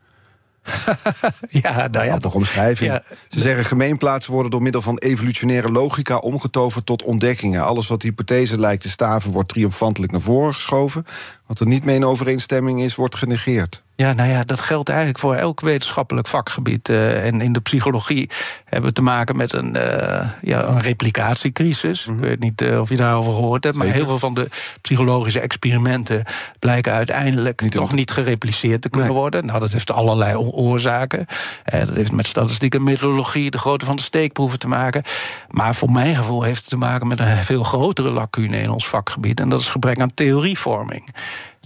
[1.63, 2.91] ja, nou ja, toch omschrijving.
[2.91, 7.63] Ja, Ze zeggen gemeenplaatsen worden door middel van evolutionaire logica omgetoverd tot ontdekkingen.
[7.63, 11.06] Alles wat hypothese lijkt te staven wordt triomfantelijk naar voren geschoven.
[11.45, 13.84] Wat er niet mee in overeenstemming is, wordt genegeerd.
[14.02, 16.90] Ja, nou ja, dat geldt eigenlijk voor elk wetenschappelijk vakgebied.
[16.90, 18.30] Uh, en in de psychologie
[18.66, 22.06] hebben we te maken met een, uh, ja, een replicatiecrisis.
[22.06, 24.48] Mm Ik weet niet uh, of je daarover gehoord hebt, maar heel veel van de
[24.82, 26.24] psychologische experimenten
[26.60, 29.20] blijken uiteindelijk niet toch niet gerepliceerd te kunnen nee.
[29.20, 29.46] worden.
[29.46, 31.26] Nou, dat heeft allerlei oorzaken.
[31.64, 35.04] dat heeft met statistiek en methodologie, de grootte van de steekproeven te maken.
[35.50, 38.88] Maar voor mijn gevoel heeft het te maken met een veel grotere lacune in ons
[38.88, 39.40] vakgebied.
[39.40, 41.14] En dat is gebrek aan theorievorming.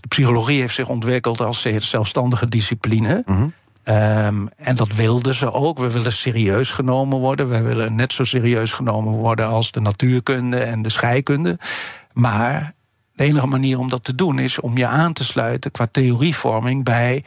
[0.05, 3.23] De psychologie heeft zich ontwikkeld als zelfstandige discipline.
[3.25, 3.53] Mm
[4.55, 5.79] en dat wilden ze ook.
[5.79, 7.49] We willen serieus genomen worden.
[7.49, 11.57] We willen net zo serieus genomen worden als de natuurkunde en de scheikunde.
[12.13, 12.73] Maar
[13.13, 16.83] de enige manier om dat te doen is om je aan te sluiten qua theorievorming
[16.83, 17.23] bij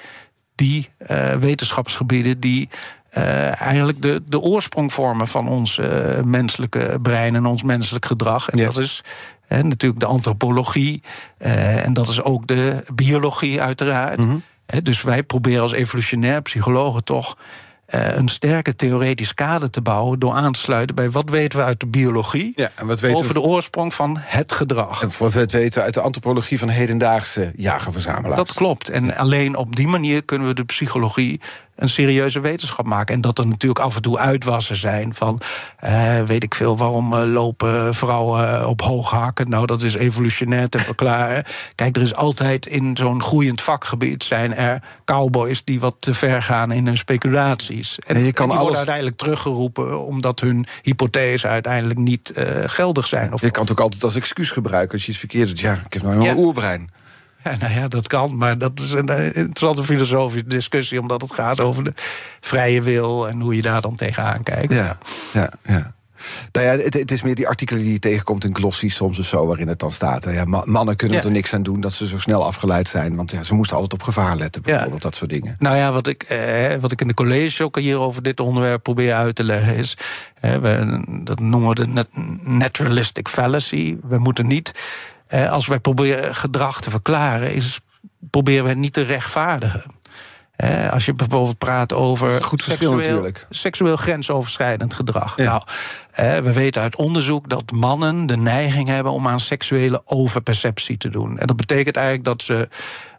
[0.54, 2.68] die uh, wetenschapsgebieden die
[3.12, 8.48] uh, eigenlijk de, de oorsprong vormen van ons uh, menselijke brein en ons menselijk gedrag.
[8.48, 9.04] En dat is
[9.48, 11.02] natuurlijk de antropologie.
[11.38, 14.18] Uh, en dat is ook de biologie, uiteraard.
[14.18, 14.42] Mm
[14.82, 17.36] dus wij proberen als evolutionair psychologen toch
[17.88, 21.64] uh, een sterke theoretisch kader te bouwen door aan te sluiten bij wat weten we
[21.64, 23.40] uit de biologie ja, en wat weten over we...
[23.40, 25.02] de oorsprong van het gedrag.
[25.02, 28.36] En wat weten we uit de antropologie van hedendaagse jagerverzamelaars.
[28.36, 28.88] Dat klopt.
[28.88, 31.40] En alleen op die manier kunnen we de psychologie
[31.78, 33.14] een serieuze wetenschap maken.
[33.14, 35.40] En dat er natuurlijk af en toe uitwassen zijn van,
[35.76, 39.50] eh, weet ik veel, waarom eh, lopen vrouwen op hoge hakken?
[39.50, 41.44] Nou, dat is evolutionair te verklaren.
[41.74, 46.42] Kijk, er is altijd in zo'n groeiend vakgebied zijn er cowboys die wat te ver
[46.42, 47.98] gaan in hun speculaties.
[48.06, 48.60] En, en je kan die alles...
[48.60, 53.32] worden uiteindelijk teruggeroepen omdat hun hypothese uiteindelijk niet uh, geldig zijn.
[53.32, 55.60] Of je kan het ook altijd als excuus gebruiken als je iets verkeerd doet.
[55.60, 56.34] Ja, ik heb nou een ja.
[56.36, 56.90] oerbrein.
[57.44, 61.00] Ja, nou ja, dat kan, maar dat is een eh, interessante filosofische discussie...
[61.00, 61.92] omdat het gaat over de
[62.40, 64.72] vrije wil en hoe je daar dan tegenaan kijkt.
[64.72, 64.98] Ja,
[65.32, 65.96] ja, ja.
[66.52, 69.26] Nou ja, het, het, is meer die artikelen die je tegenkomt in glossies soms of
[69.26, 70.24] zo, waarin het dan staat.
[70.24, 73.16] Ja, mannen kunnen er niks aan doen dat ze zo snel afgeleid zijn.
[73.16, 75.56] Want ja, ze moesten altijd op gevaar letten, bijvoorbeeld, dat soort dingen.
[75.58, 78.82] Nou ja, wat ik, eh, wat ik in de college ook hier over dit onderwerp
[78.82, 79.96] probeer uit te leggen is.
[80.40, 82.04] Eh, we, dat noemen we de
[82.42, 83.96] naturalistic fallacy.
[84.08, 84.72] We moeten niet
[85.28, 87.80] eh, als wij proberen gedrag te verklaren, is,
[88.30, 89.94] proberen we het niet te rechtvaardigen.
[90.58, 95.36] Eh, als je bijvoorbeeld praat over goed seksueel, seksueel grensoverschrijdend gedrag.
[95.36, 95.62] Nou,
[96.10, 101.08] eh, we weten uit onderzoek dat mannen de neiging hebben om aan seksuele overperceptie te
[101.08, 101.38] doen.
[101.38, 102.68] En dat betekent eigenlijk dat ze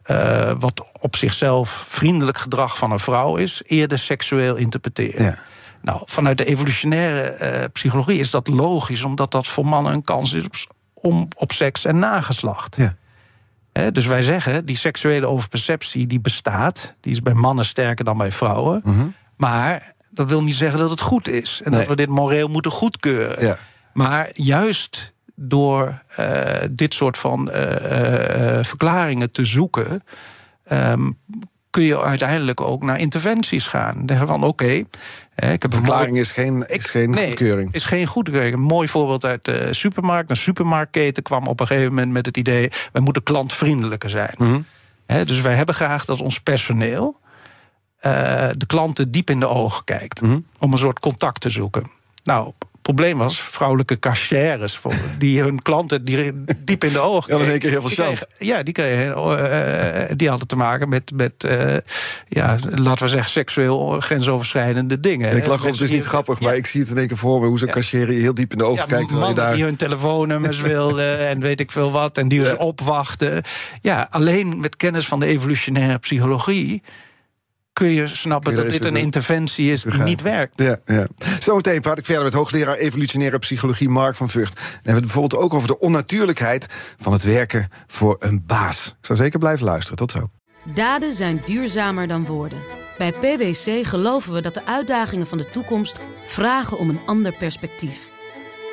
[0.06, 5.24] uh, wat op zichzelf vriendelijk gedrag van een vrouw is, eerder seksueel interpreteren.
[5.24, 5.38] Ja.
[5.82, 10.34] Nou, vanuit de evolutionaire uh, psychologie is dat logisch, omdat dat voor mannen een kans
[10.34, 10.68] is
[11.02, 12.76] om op seks en nageslacht.
[12.76, 13.92] Ja.
[13.92, 16.96] dus wij zeggen, die seksuele overperceptie die bestaat.
[17.02, 18.82] Die is bij mannen sterker dan bij vrouwen.
[18.84, 19.08] Mhm.
[19.36, 21.62] Maar dat wil niet zeggen dat het goed is.
[21.64, 23.46] En dat we dit moreel moeten goedkeuren.
[23.46, 23.58] Ja.
[23.94, 30.04] Maar juist door uh, dit soort van uh, uh, verklaringen te zoeken...
[30.72, 31.18] Um,
[31.70, 34.04] kun je uiteindelijk ook naar interventies gaan.
[34.06, 34.46] Zeggen van oké.
[34.46, 34.86] Okay,
[35.54, 37.74] ik heb Verklaring is geen, is geen nee, goedkeuring.
[37.74, 38.54] Is geen goedkeuring.
[38.54, 40.30] Een mooi voorbeeld uit de supermarkt.
[40.30, 44.36] Een supermarktketen kwam op een gegeven moment met het idee: wij moeten klantvriendelijker zijn.
[44.38, 44.66] Mm
[45.26, 47.20] dus wij hebben graag dat ons personeel
[48.02, 50.22] uh, de klanten diep in de ogen kijkt.
[50.22, 51.92] Mm Om een soort contact te zoeken.
[52.24, 52.52] Nou,
[52.96, 54.80] probleem was vrouwelijke cashiers
[55.18, 56.06] die hun klanten
[56.66, 57.38] diep in de ogen.
[57.38, 58.28] Ja, dat keer heel veel chance.
[58.38, 61.76] Ja, die, kregen, uh, die hadden te maken met, met uh,
[62.28, 65.38] ja, laten we zeggen, seksueel grensoverschrijdende dingen.
[65.38, 67.58] ik lach dus niet grappig, maar ik zie het in één keer voor me hoe
[67.58, 67.74] zo'n ja.
[67.74, 69.12] cashier heel diep in de ogen kijkt.
[69.12, 69.54] Mannen daar...
[69.54, 73.44] die hun telefoonnummers wilden en weet ik veel wat, en die dus opwachten.
[73.82, 76.82] Ja, alleen met kennis van de evolutionaire psychologie
[77.80, 80.60] kun je snappen dat dit een interventie is die niet werkt.
[80.60, 81.08] Ja, ja.
[81.40, 84.56] Zometeen praat ik verder met hoogleraar evolutionaire psychologie Mark van Vught.
[84.56, 88.96] En hebben we het bijvoorbeeld ook over de onnatuurlijkheid van het werken voor een baas.
[89.00, 89.98] Ik zou zeker blijven luisteren.
[89.98, 90.30] Tot zo.
[90.74, 92.60] Daden zijn duurzamer dan woorden.
[92.98, 98.10] Bij PwC geloven we dat de uitdagingen van de toekomst vragen om een ander perspectief.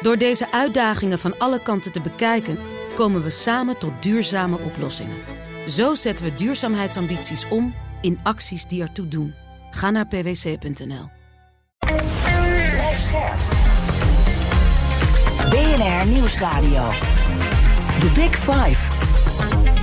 [0.00, 2.58] Door deze uitdagingen van alle kanten te bekijken,
[2.94, 5.16] komen we samen tot duurzame oplossingen.
[5.66, 9.34] Zo zetten we duurzaamheidsambities om in acties die ertoe doen.
[9.70, 11.10] Ga naar pwc.nl.
[15.50, 16.90] BNR Nieuwsradio.
[17.98, 19.75] The Big Five.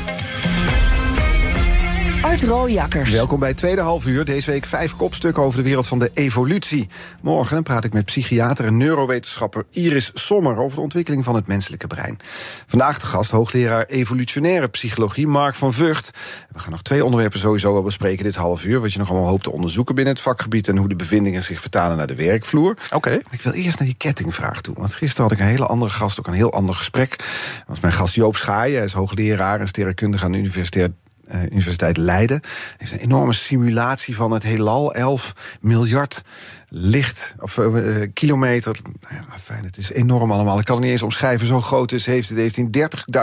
[2.24, 3.12] Art Rooijakkers.
[3.12, 4.26] Welkom bij het tweede half uur.
[4.26, 6.90] Deze week vijf kopstukken over de wereld van de evolutie.
[7.22, 11.88] Morgen praat ik met psychiater en neurowetenschapper Iris Sommer over de ontwikkeling van het menselijke
[11.88, 12.20] brein.
[12.68, 16.12] Vandaag de gast hoogleraar evolutionaire psychologie Mark van Vught.
[16.52, 18.82] We gaan nog twee onderwerpen sowieso wel bespreken dit half uur.
[18.82, 21.62] Wat je nog allemaal hoopt te onderzoeken binnen het vakgebied en hoe de bevindingen zich
[21.62, 22.78] vertalen naar de werkvloer.
[22.94, 23.20] Oké.
[23.32, 24.76] Ik wil eerst naar die kettingvraag toe.
[24.78, 27.18] Want gisteren had ik een hele andere gast, ook een heel ander gesprek.
[27.18, 28.76] Dat was mijn gast Joop Schaaien.
[28.76, 30.92] Hij is hoogleraar en sterrenkundige aan de Universiteit
[31.52, 32.42] Universiteit Leiden.
[32.72, 34.94] Het is een enorme simulatie van het heelal.
[34.94, 36.24] 11 miljard
[36.76, 38.78] licht of uh, kilometer.
[39.10, 40.60] Nou fijn, het is enorm allemaal.
[40.60, 41.48] Ik kan het niet eens omschrijven.
[41.48, 42.76] Zo groot is, heeft het, heeft in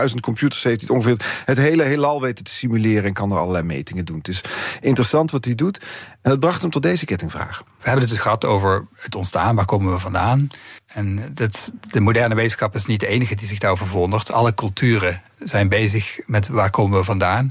[0.08, 3.64] 30.000 computers heeft het ongeveer het hele heelal weten te simuleren en kan er allerlei
[3.64, 4.18] metingen doen.
[4.18, 4.40] Het is
[4.80, 5.78] interessant wat hij doet.
[6.22, 7.58] En dat bracht hem tot deze kettingvraag.
[7.58, 10.48] We hebben het dus gehad over het ontstaan, waar komen we vandaan?
[10.86, 14.32] En dat, de moderne wetenschap is niet de enige die zich daarover verwondert.
[14.32, 17.50] Alle culturen zijn bezig met waar komen we vandaan.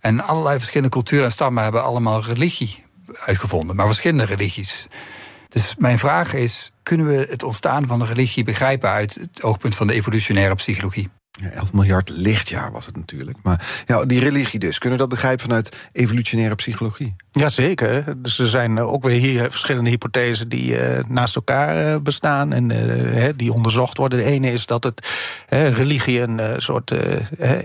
[0.00, 2.84] En allerlei verschillende culturen en stammen hebben allemaal religie
[3.26, 4.86] uitgevonden, maar verschillende religies.
[5.48, 9.74] Dus mijn vraag is: kunnen we het ontstaan van een religie begrijpen uit het oogpunt
[9.74, 11.08] van de evolutionaire psychologie?
[11.40, 13.38] Ja, 11 miljard lichtjaar was het natuurlijk.
[13.42, 17.14] Maar ja, die religie dus, kunnen we dat begrijpen vanuit evolutionaire psychologie?
[17.30, 18.22] Jazeker.
[18.22, 22.72] Dus er zijn ook weer hier verschillende hypothesen die uh, naast elkaar uh, bestaan en
[23.36, 24.18] die onderzocht worden.
[24.18, 25.08] De ene is dat het
[25.48, 26.92] religie een soort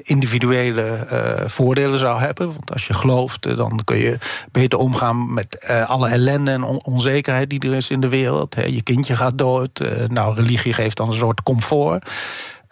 [0.02, 1.08] individuele
[1.48, 2.48] voordelen zou hebben.
[2.48, 4.18] Want als je gelooft, dan kun je
[4.52, 8.56] beter omgaan met alle ellende en on onzekerheid die er is in de wereld.
[8.56, 9.84] je kindje gaat dood.
[10.08, 12.10] nou, religie geeft dan een soort comfort.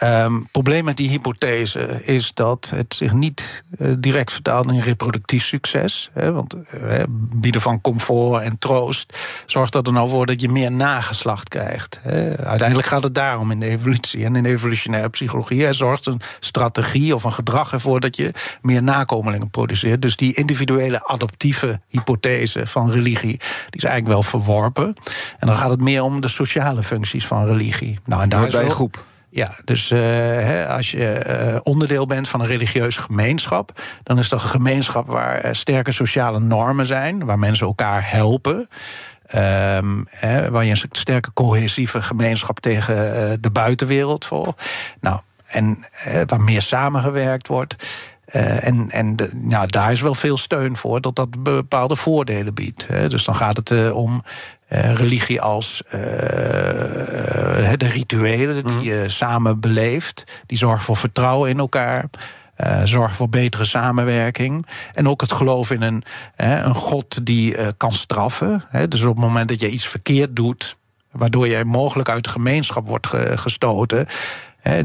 [0.04, 5.44] Um, probleem met die hypothese is dat het zich niet uh, direct vertaalt in reproductief
[5.44, 6.10] succes.
[6.14, 7.04] Hè, want uh,
[7.36, 12.00] bieden van comfort en troost zorgt er nou voor dat je meer nageslacht krijgt.
[12.04, 12.38] Hè.
[12.46, 15.66] Uiteindelijk gaat het daarom in de evolutie en in de evolutionaire psychologie.
[15.66, 20.02] Er zorgt een strategie of een gedrag ervoor dat je meer nakomelingen produceert.
[20.02, 24.96] Dus die individuele adaptieve hypothese van religie, die is eigenlijk wel verworpen.
[25.40, 28.00] En dan gaat het meer om de sociale functies van religie.
[28.06, 29.10] Nou, en daar is bij een groep.
[29.34, 34.42] Ja, dus uh, als je uh, onderdeel bent van een religieuze gemeenschap, dan is dat
[34.42, 38.68] een gemeenschap waar uh, sterke sociale normen zijn, waar mensen elkaar helpen.
[39.36, 40.08] Um,
[40.50, 42.96] waar je een sterke cohesieve gemeenschap tegen
[43.42, 44.54] de buitenwereld voor.
[45.00, 45.86] Nou, en
[46.26, 47.76] waar meer samengewerkt wordt.
[48.26, 52.88] En en nou, daar is wel veel steun voor dat dat bepaalde voordelen biedt.
[52.88, 53.10] Hè.
[53.10, 54.24] Dus dan gaat het om
[54.72, 55.82] uh, religie als
[57.78, 60.24] de rituelen die je samen beleeft.
[60.46, 62.06] Die zorgen voor vertrouwen in elkaar.
[62.58, 64.66] Uh, zorgen voor betere samenwerking.
[64.94, 66.04] En ook het geloof in een,
[66.36, 68.64] een God die uh, kan straffen.
[68.90, 70.78] dus op het moment dat je iets verkeerd doet,
[71.12, 74.08] waardoor je mogelijk uit de gemeenschap wordt gestoten,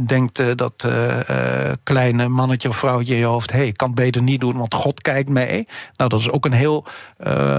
[0.06, 3.50] denkt uh, dat uh, uh, kleine mannetje of vrouwtje in je hoofd...
[3.50, 5.66] hé, hey, ik kan het beter niet doen, want God kijkt mee.
[5.96, 6.84] Nou, dat is ook een heel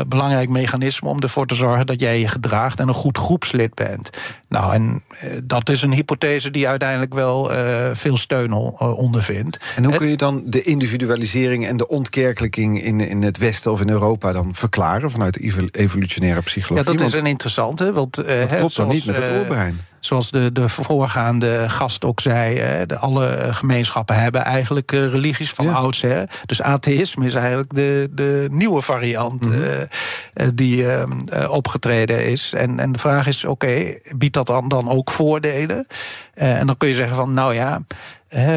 [0.08, 1.86] belangrijk mechanisme om ervoor te zorgen...
[1.86, 4.10] dat jij je gedraagt en een goed groepslid bent.
[4.48, 5.04] Nou, en
[5.44, 7.50] dat is een hypothese die uiteindelijk wel
[7.94, 9.60] veel steun ondervindt.
[9.76, 12.82] En hoe kun je dan de individualisering en de ontkerkelijking...
[12.82, 15.12] in, in het Westen of in Europa dan verklaren...
[15.12, 16.92] vanuit de evolutionaire psychologie?
[16.92, 18.16] Ja, dat is een interessante, want...
[18.16, 22.86] dat klopt dan niet met het oorbrein zoals de, de voorgaande gast ook zei, hè,
[22.86, 25.72] de, alle gemeenschappen hebben eigenlijk uh, religies van ja.
[25.72, 26.30] oudsher.
[26.46, 29.62] Dus atheïsme is eigenlijk de, de nieuwe variant mm -hmm.
[29.62, 31.04] uh, die uh,
[31.50, 32.54] opgetreden is.
[32.54, 35.88] En, en de vraag is: oké, biedt dat dan, dan ook voordelen?
[36.34, 37.82] en dan kun je zeggen van, nou ja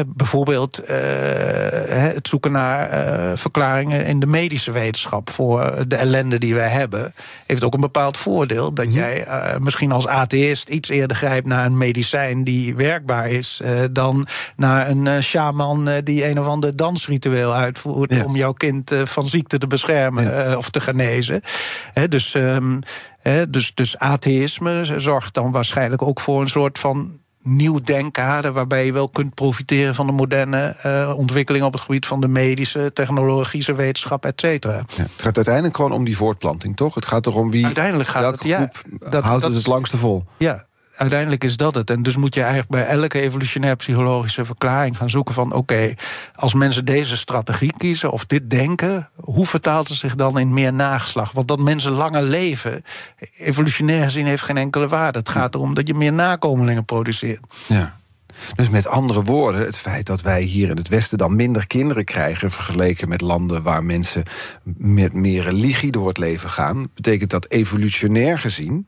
[0.07, 0.87] bijvoorbeeld uh,
[2.13, 7.13] het zoeken naar uh, verklaringen in de medische wetenschap voor de ellende die wij hebben,
[7.45, 8.73] heeft ook een bepaald voordeel.
[8.73, 8.99] Dat mm -hmm.
[8.99, 14.27] jij uh, misschien als atheïst iets eerder grijpt naar een medicijn die werkbaar is, dan
[14.55, 18.23] naar een shaman die een of ander dansritueel uitvoert ja.
[18.23, 20.57] om jouw kind van ziekte te beschermen ja.
[20.57, 21.41] of te genezen.
[22.09, 22.79] dus, um,
[23.49, 28.93] dus, dus atheïsme zorgt dan waarschijnlijk ook voor een soort van nieuw denkkader waarbij je
[28.93, 33.73] wel kunt profiteren van de moderne uh, ontwikkeling op het gebied van de medische, technologische
[33.73, 34.73] wetenschap, et cetera.
[34.73, 36.95] Ja, het gaat uiteindelijk gewoon om die voortplanting, toch?
[36.95, 37.65] Het gaat erom wie.
[37.65, 40.23] Uiteindelijk gaat het, ja, dat, houdt dat, het het langste vol.
[40.37, 40.65] Ja,
[41.01, 41.89] uiteindelijk is dat het.
[41.89, 45.93] En dus moet je eigenlijk bij elke evolutionair psychologische verklaring gaan zoeken van oké,
[46.35, 50.73] als mensen deze strategie kiezen of dit denken, hoe vertaalt het zich dan in meer
[50.73, 51.31] nageslag?
[51.31, 52.83] Want dat mensen langer leven,
[53.37, 55.19] evolutionair gezien heeft geen enkele waarde.
[55.19, 57.45] Het gaat erom dat je meer nakomelingen produceert.
[57.67, 57.99] Ja.
[58.55, 62.05] Dus met andere woorden, het feit dat wij hier in het Westen dan minder kinderen
[62.05, 64.23] krijgen, vergeleken met landen waar mensen
[64.77, 68.87] met meer religie door het leven gaan, betekent dat evolutionair gezien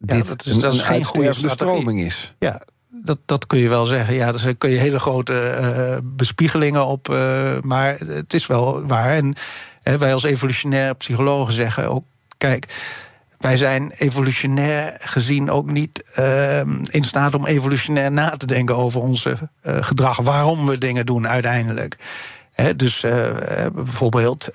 [0.00, 2.34] dit dat is, dat is geen goede stroming is.
[2.38, 4.14] Ja, dat, dat kun je wel zeggen.
[4.14, 7.08] Ja, daar kun je hele grote uh, bespiegelingen op.
[7.08, 7.16] Uh,
[7.60, 9.10] maar het is wel waar.
[9.10, 9.34] En
[9.84, 12.04] uh, wij als evolutionair psychologen zeggen ook:
[12.36, 12.66] kijk.
[13.38, 19.00] Wij zijn evolutionair gezien ook niet ehm, in staat om evolutionair na te denken over
[19.00, 19.26] ons
[19.62, 21.96] gedrag, waarom we dingen doen uiteindelijk.
[22.76, 23.00] dus
[23.72, 24.48] bijvoorbeeld,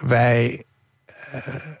[0.00, 0.64] wij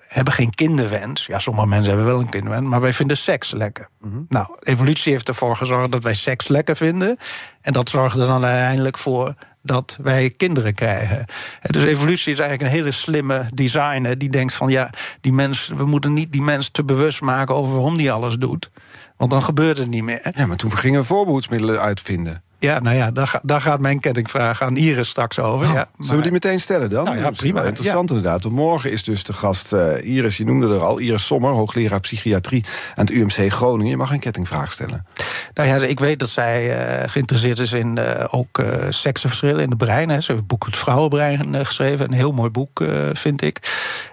[0.08, 1.26] hebben geen kinderwens.
[1.26, 3.88] Ja, sommige mensen hebben wel een kinderwens, maar wij vinden seks lekker.
[4.00, 4.20] Mhm.
[4.28, 7.16] Nou, evolutie heeft ervoor gezorgd dat wij seks lekker vinden.
[7.60, 11.24] En dat zorgt er dan uiteindelijk voor dat wij kinderen krijgen.
[11.60, 15.84] Dus evolutie is eigenlijk een hele slimme designer die denkt van ja, die mens, we
[15.84, 18.70] moeten niet die mens te bewust maken over waarom die alles doet.
[19.16, 20.32] Want dan gebeurt het niet meer.
[20.34, 22.42] Ja, maar toen gingen we voorbehoedsmiddelen uitvinden.
[22.60, 25.66] Ja, nou ja, daar, daar, gaat mijn kettingvraag aan Iris straks over.
[25.66, 27.04] Oh, ja, Zullen we die meteen stellen dan?
[27.04, 27.62] Nou ja, prima.
[27.62, 28.42] Interessant inderdaad.
[28.42, 32.00] Want morgen is dus de gast uh, Iris, je noemde er al, Iris Sommer, hoogleraar
[32.00, 33.90] psychiatrie aan het UMC Groningen.
[33.90, 35.06] Je mag een kettingvraag stellen.
[35.54, 36.68] Nou ja, ik weet dat zij
[37.02, 40.08] uh, geïnteresseerd is in uh, ook seksenverschillen in het brein.
[40.08, 40.20] Hè.
[40.20, 42.06] Ze heeft het boek Het Vrouwenbrein geschreven.
[42.06, 43.58] Een heel mooi boek, vind ik.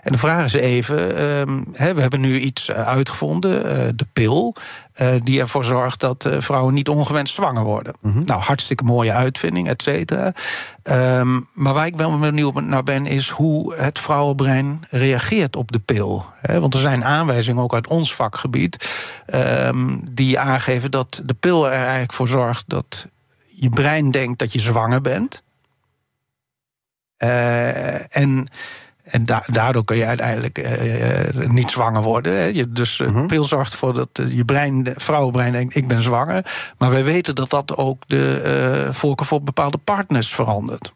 [0.03, 4.55] En de vraag is even, um, hè, we hebben nu iets uitgevonden, de pil...
[5.23, 7.93] die ervoor zorgt dat vrouwen niet ongewenst zwanger worden.
[8.01, 10.33] Mm Nou, hartstikke mooie uitvinding, et cetera.
[10.83, 15.79] Um, maar waar ik wel benieuwd naar ben, is hoe het vrouwenbrein reageert op de
[15.79, 16.25] pil.
[16.41, 18.89] want er zijn aanwijzingen ook uit ons vakgebied
[19.33, 23.07] um, die aangeven dat de pil er eigenlijk voor zorgt dat
[23.59, 25.43] je brein denkt dat je zwanger bent.
[27.17, 28.47] Uh, en
[29.07, 32.33] en daardoor kun je uiteindelijk uh, niet zwanger worden.
[32.33, 32.43] Hè.
[32.43, 36.45] Je, dus uh, pil zorgt ervoor dat je brein, de vrouwenbrein denkt: ik ben zwanger.
[36.77, 40.93] Maar wij weten dat dat ook de uh, voorkeur voor bepaalde partners verandert.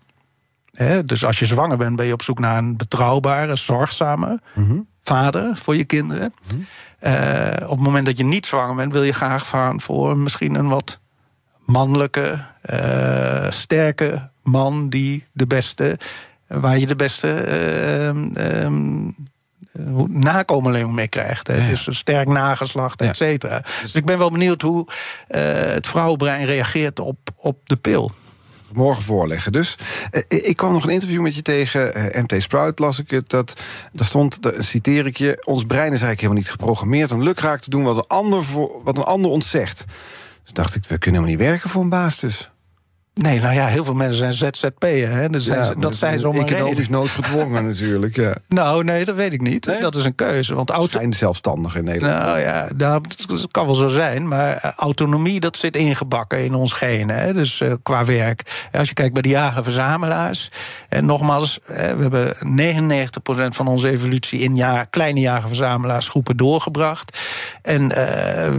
[0.71, 1.06] Hè.
[1.06, 4.80] Dus als je zwanger bent, ben je op zoek naar een betrouwbare, zorgzame mhm.
[5.04, 6.34] vader voor je kinderen.
[6.47, 7.63] Mhm.
[7.63, 10.67] op het moment dat je niet zwanger bent, wil je graag gaan voor misschien een
[10.67, 11.00] wat
[11.65, 12.39] mannelijke,
[13.50, 15.97] sterke man die de beste
[16.52, 17.46] waar je de beste
[18.14, 18.68] uh,
[20.08, 21.48] nakomeling mee krijgt.
[21.48, 21.70] Hè.
[21.70, 23.64] Dus een sterk nageslacht, et cetera.
[23.82, 25.42] Dus ik ben wel benieuwd hoe uh,
[25.74, 28.12] het vrouwenbrein reageert op, op de pil
[28.74, 29.52] morgen voorleggen.
[29.52, 29.78] Dus
[30.28, 32.12] ik kwam nog een interview met je tegen.
[32.22, 33.30] MT Sprout las ik het.
[33.30, 33.62] Dat,
[33.94, 35.42] daar stond, daar citeer ik je...
[35.46, 37.12] ons brein is eigenlijk helemaal niet geprogrammeerd...
[37.12, 39.86] om lukraak te doen wat een ander, voor, wat een ander ons zegt.
[40.44, 42.52] Dus dacht ik, we kunnen helemaal niet werken voor een baas dus.
[43.13, 45.10] Nee, nou ja, heel veel mensen zijn ZZP'er.
[45.10, 45.30] Hè?
[45.30, 48.36] Dat zijn, dat zijn zomaar Economisch noodgedwongen natuurlijk, ja.
[48.47, 49.82] Nou, nee, dat weet ik niet.
[49.82, 50.56] Dat is een keuze.
[50.56, 51.00] Want auto...
[51.00, 52.24] Zijn zelfstandig in Nederland.
[52.24, 54.28] Nou ja, dat kan wel zo zijn.
[54.28, 57.15] Maar eh, autonomie, dat zit ingebakken in ons genen.
[57.15, 57.34] Hè?
[57.34, 58.67] Dus uh, qua werk.
[58.71, 60.52] Als je kijkt bij de jager-verzamelaars...
[60.89, 62.36] En nogmaals, we hebben
[63.50, 64.39] 99% van onze evolutie...
[64.39, 67.19] in jaar, kleine jager-verzamelaarsgroepen doorgebracht.
[67.62, 67.95] En uh,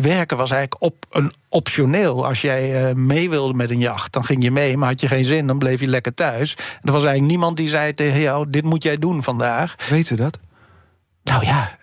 [0.00, 2.26] werken was eigenlijk op een optioneel.
[2.26, 4.76] Als jij uh, mee wilde met een jacht, dan ging je mee.
[4.76, 6.54] Maar had je geen zin, dan bleef je lekker thuis.
[6.56, 9.74] En er was eigenlijk niemand die zei tegen jou: dit moet jij doen vandaag.
[9.88, 10.38] Weet u dat?
[11.24, 11.76] Nou ja,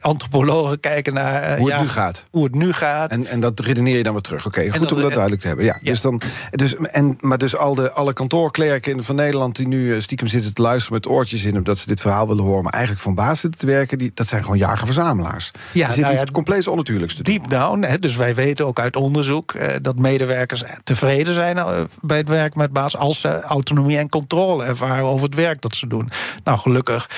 [0.00, 2.26] antropologen kijken naar uh, hoe het nu gaat.
[2.30, 3.10] Hoe het nu gaat.
[3.10, 4.46] En, en dat redeneer je dan weer terug.
[4.46, 5.64] Oké, goed om dat duidelijk te hebben.
[5.64, 10.00] Ja, Dus dan, dus, en, maar dus al de, alle kantoorklerken van Nederland die nu
[10.00, 13.02] stiekem zitten te luisteren met oortjes in, omdat ze dit verhaal willen horen, maar eigenlijk
[13.02, 15.50] van baas zitten te werken, die, dat zijn gewoon jager-verzamelaars.
[15.72, 18.80] Ja, er zit nou iets compleet onnatuurlijks te Deep down, hè, dus wij weten ook
[18.80, 24.08] uit onderzoek dat medewerkers tevreden zijn bij het werk met baas als ze autonomie en
[24.08, 26.10] controle ervaren over het werk dat ze doen.
[26.44, 27.08] Nou, gelukkig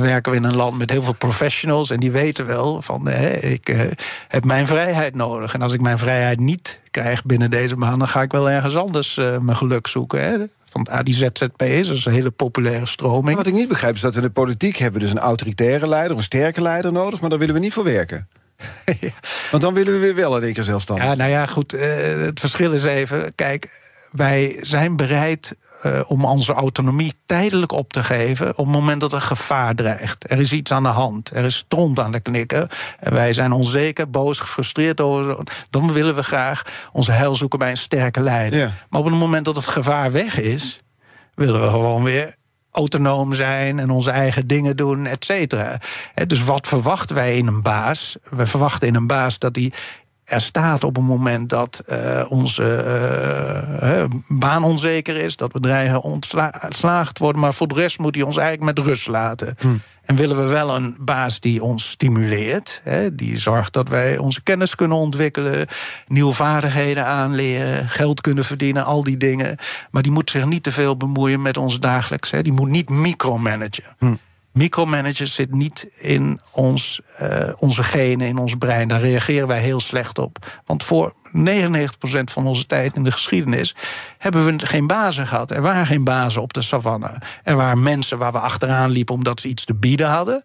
[0.00, 3.08] werken we in een land met heel veel professionals en die weten wel van
[3.40, 3.80] ik uh,
[4.28, 5.54] heb mijn vrijheid nodig.
[5.54, 8.76] En als ik mijn vrijheid niet krijg binnen deze maand, dan ga ik wel ergens
[8.76, 10.20] anders uh, mijn geluk zoeken.
[10.20, 10.36] Hè.
[10.64, 13.36] Van ah, die ZZP is, is een hele populaire stroming.
[13.36, 16.16] wat ik niet begrijp is dat in de politiek hebben we dus een autoritaire leider,
[16.16, 18.28] een sterke leider nodig, maar daar willen we niet voor werken.
[19.50, 21.06] Want dan willen we weer wel in één keer zelfstandig.
[21.06, 21.74] Ja, nou ja, goed.
[21.74, 21.80] Uh,
[22.24, 23.34] het verschil is even.
[23.34, 23.68] Kijk,
[24.10, 29.12] wij zijn bereid uh, om onze autonomie tijdelijk op te geven op het moment dat
[29.12, 30.30] er gevaar dreigt.
[30.30, 32.68] Er is iets aan de hand, er is stront aan de knikken.
[32.98, 35.38] En wij zijn onzeker, boos, gefrustreerd over.
[35.70, 38.72] Dan willen we graag onze heil zoeken bij een sterke leider.
[38.90, 40.82] Maar op het moment dat het gevaar weg is,
[41.34, 42.36] willen we gewoon weer
[42.70, 45.80] autonoom zijn en onze eigen dingen doen, et cetera.
[46.26, 48.16] Dus wat verwachten wij in een baas?
[48.30, 49.72] We verwachten in een baas dat hij
[50.28, 52.84] er staat op een moment dat uh, onze
[53.82, 58.36] uh, baan onzeker is, dat bedrijven ontslagen worden, maar voor de rest moet hij ons
[58.36, 59.54] eigenlijk met rust laten.
[59.58, 59.76] Hm.
[60.04, 64.42] En willen we wel een baas die ons stimuleert, hè, die zorgt dat wij onze
[64.42, 65.66] kennis kunnen ontwikkelen,
[66.06, 69.56] nieuwe vaardigheden aanleren, geld kunnen verdienen, al die dingen.
[69.90, 72.30] Maar die moet zich niet te veel bemoeien met ons dagelijks.
[72.30, 72.42] Hè.
[72.42, 73.84] Die moet niet micromanagen.
[73.98, 74.14] Hm.
[74.58, 78.88] Micromanager zit niet in ons, uh, onze genen, in ons brein.
[78.88, 80.60] Daar reageren wij heel slecht op.
[80.66, 83.74] Want voor 99% van onze tijd in de geschiedenis
[84.18, 85.50] hebben we geen bazen gehad.
[85.50, 87.20] Er waren geen bazen op de savanne.
[87.44, 90.44] Er waren mensen waar we achteraan liepen omdat ze iets te bieden hadden.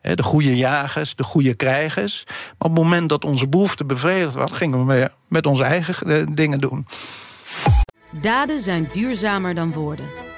[0.00, 2.24] De goede jagers, de goede krijgers.
[2.26, 6.26] Maar op het moment dat onze behoefte bevredigd was, gingen we met onze eigen eh,
[6.34, 6.86] dingen doen.
[8.20, 10.31] Daden zijn duurzamer dan woorden.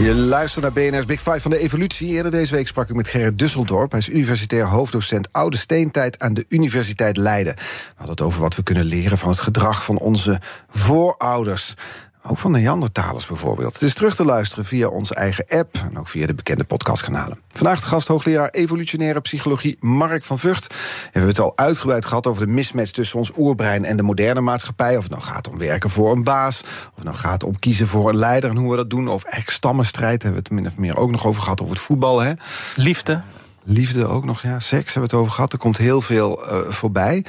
[0.00, 2.08] Je luistert naar BNR's Big Five van de evolutie.
[2.08, 3.90] Eerder deze week sprak ik met Gerrit Dusseldorp.
[3.90, 7.54] Hij is universitair hoofddocent Oude Steentijd aan de Universiteit Leiden.
[7.54, 7.62] We
[7.94, 11.74] hadden het over wat we kunnen leren van het gedrag van onze voorouders.
[12.22, 13.72] Ook van Neandertalers bijvoorbeeld.
[13.72, 17.38] Het is terug te luisteren via onze eigen app en ook via de bekende podcastkanalen.
[17.48, 20.66] Vandaag de gast hoogleraar evolutionaire psychologie Mark van Vught.
[20.66, 24.40] We hebben het al uitgebreid gehad over de mismatch tussen ons oerbrein en de moderne
[24.40, 24.96] maatschappij.
[24.96, 27.86] Of het nou gaat om werken voor een baas, of het nou gaat om kiezen
[27.86, 29.08] voor een leider en hoe we dat doen.
[29.08, 31.84] Of echt stammenstrijd hebben we het min of meer ook nog over gehad over het
[31.84, 32.20] voetbal.
[32.20, 32.32] Hè?
[32.76, 33.20] Liefde.
[33.62, 34.58] Liefde ook nog, ja.
[34.58, 35.52] Seks hebben we het over gehad.
[35.52, 37.24] Er komt heel veel uh, voorbij.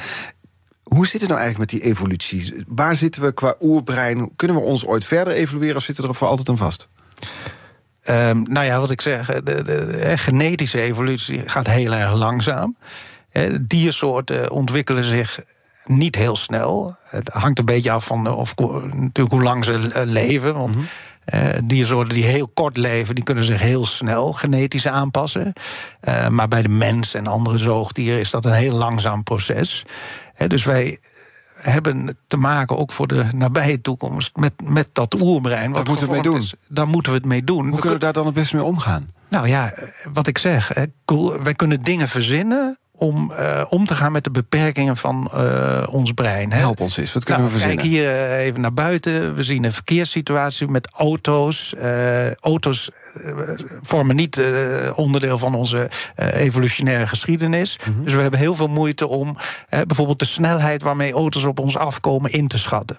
[0.96, 2.66] Hoe zit het nou eigenlijk met die evolutie?
[2.68, 4.36] Waar zitten we qua oerbrein?
[4.36, 6.90] Kunnen we ons ooit verder evolueren of zitten we er voor altijd aan vast?
[8.06, 12.78] Um, nou ja, wat ik zeg, de, de, de, genetische evolutie gaat heel erg langzaam.
[13.62, 15.40] Diersoorten ontwikkelen zich
[15.86, 16.96] niet heel snel.
[17.04, 20.54] Het hangt een beetje af van of, natuurlijk hoe lang ze leven.
[20.54, 20.88] Want mm
[21.64, 25.54] diersoorten die heel kort leven, die kunnen zich heel snel genetisch aanpassen.
[26.02, 29.86] Uh, maar bij de mens en andere zoogdieren is dat een heel langzaam proces
[30.48, 31.00] dus wij
[31.54, 35.72] hebben te maken, ook voor de nabije toekomst, met, met dat oerbrein.
[35.72, 36.38] Wat moeten we mee doen?
[36.38, 37.70] Is, daar moeten we het mee doen.
[37.70, 39.10] Hoe kunnen we daar dan het best mee omgaan?
[39.28, 39.74] Nou ja,
[40.14, 40.88] wat ik zeg,
[41.44, 46.12] wij kunnen dingen verzinnen om uh, om te gaan met de beperkingen van uh, ons
[46.12, 46.52] brein.
[46.52, 46.58] Hè.
[46.58, 47.90] Help ons eens, wat kunnen nou, we verzinnen?
[47.90, 49.36] Kijk hier uh, even naar buiten.
[49.36, 51.76] We zien een verkeerssituatie met auto's.
[52.40, 52.90] auto's
[53.82, 54.44] vormen niet
[54.96, 57.80] onderdeel van onze evolutionaire geschiedenis.
[57.86, 58.04] Mm -hmm.
[58.04, 59.38] Dus we hebben heel veel moeite om
[59.70, 62.98] bijvoorbeeld de snelheid waarmee auto's op ons afkomen in te schatten.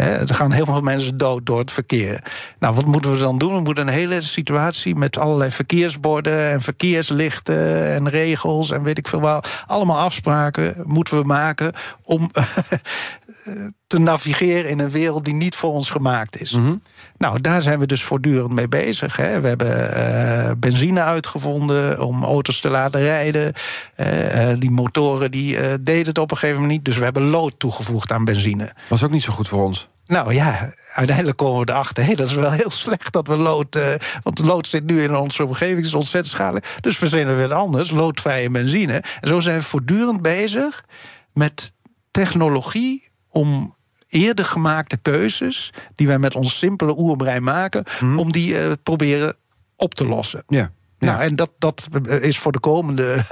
[0.00, 2.24] Er gaan heel veel mensen dood door het verkeer.
[2.58, 3.54] Nou, wat moeten we dan doen?
[3.54, 9.08] We moeten een hele situatie met allerlei verkeersborden en verkeerslichten en regels en weet ik
[9.08, 9.64] veel wat.
[9.66, 11.72] Allemaal afspraken moeten we maken
[12.02, 12.30] om
[13.90, 16.52] te navigeren in een wereld die niet voor ons gemaakt is.
[16.52, 16.82] Mm
[17.18, 19.16] Nou, daar zijn we dus voortdurend mee bezig.
[19.16, 19.40] Hè.
[19.40, 23.52] We hebben uh, benzine uitgevonden om auto's te laten rijden.
[23.96, 26.84] Uh, die motoren die, uh, deden het op een gegeven moment niet.
[26.84, 28.74] Dus we hebben lood toegevoegd aan benzine.
[28.88, 29.88] Was ook niet zo goed voor ons.
[30.06, 32.04] Nou ja, uiteindelijk komen we erachter.
[32.04, 33.76] Hey, dat is wel heel slecht dat we lood.
[33.76, 36.76] Uh, want lood zit nu in onze omgeving, is ontzettend schadelijk.
[36.80, 39.02] Dus verzinnen we het anders, loodvrije benzine.
[39.20, 40.84] En zo zijn we voortdurend bezig
[41.32, 41.72] met
[42.10, 43.78] technologie om
[44.10, 48.18] eerder gemaakte keuzes die wij met ons simpele oerbrein maken, hmm.
[48.18, 49.36] om die uh, proberen
[49.76, 50.42] op te lossen.
[50.46, 50.70] Ja.
[51.00, 51.06] Ja.
[51.06, 51.88] Nou, en dat, dat
[52.20, 53.24] is voor de komende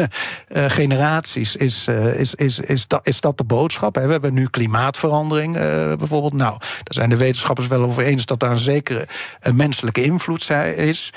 [0.49, 3.95] uh, generaties is, uh, is, is, is, dat, is dat de boodschap.
[3.95, 5.63] We hebben nu klimaatverandering uh,
[5.95, 6.33] bijvoorbeeld.
[6.33, 9.09] Nou, daar zijn de wetenschappers wel over eens dat daar een zekere
[9.53, 11.13] menselijke invloed is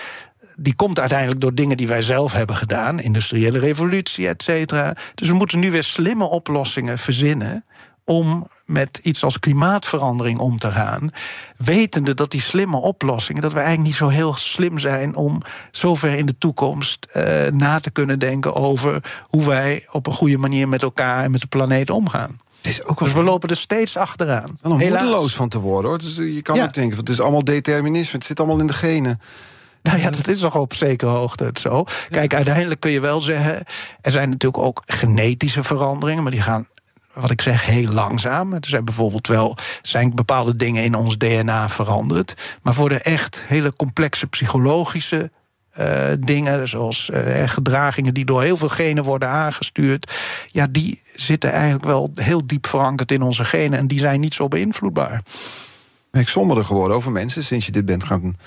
[0.56, 3.00] die komt uiteindelijk door dingen die wij zelf hebben gedaan.
[3.00, 4.94] Industriële revolutie, et cetera.
[5.16, 7.66] Dus we moeten nu weer slimme oplossingen verzinnen
[8.06, 11.10] om met iets als klimaatverandering om te gaan.
[11.58, 15.42] Wetende dat die slimme oplossingen, dat we eigenlijk niet zo heel slim zijn om
[15.72, 20.38] zover in de toekomst uh, na te kunnen denken over hoe wij op een goede
[20.38, 22.38] manier met elkaar en met de planeet omgaan.
[22.62, 24.58] is ook dus we lopen er steeds achteraan.
[24.62, 26.00] Wel moedeloos van te worden hoor.
[26.00, 29.22] Dus je kan ook denken, het is allemaal determinisme, het zit allemaal in de genen.
[29.84, 31.84] Nou ja, dat is toch op zekere hoogte het zo.
[32.10, 33.66] Kijk, uiteindelijk kun je wel zeggen...
[34.02, 36.24] er zijn natuurlijk ook genetische veranderingen...
[36.24, 36.68] maar die gaan
[37.14, 38.54] wat ik zeg, heel langzaam.
[38.54, 42.58] Er zijn bijvoorbeeld wel zijn bepaalde dingen in ons DNA veranderd.
[42.62, 45.32] Maar voor de echt hele complexe psychologische
[45.80, 50.14] uh, dingen, zoals uh, gedragingen die door heel veel genen worden aangestuurd,
[50.48, 54.34] ja, die zitten eigenlijk wel heel diep verankerd in onze genen en die zijn niet
[54.34, 55.22] zo beïnvloedbaar.
[56.12, 58.38] Ben ik somberder geworden over mensen sinds je dit, bent gaan,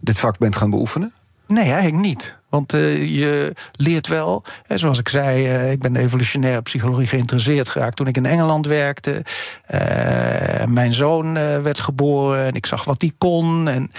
[0.00, 1.12] dit vak bent gaan beoefenen?
[1.46, 2.36] Nee, eigenlijk niet.
[2.54, 7.68] Want uh, je leert wel, hè, zoals ik zei, uh, ik ben evolutionaire psychologie geïnteresseerd
[7.68, 9.24] geraakt toen ik in Engeland werkte.
[9.70, 11.32] Uh, mijn zoon
[11.62, 13.68] werd geboren en ik zag wat hij kon.
[13.68, 13.90] En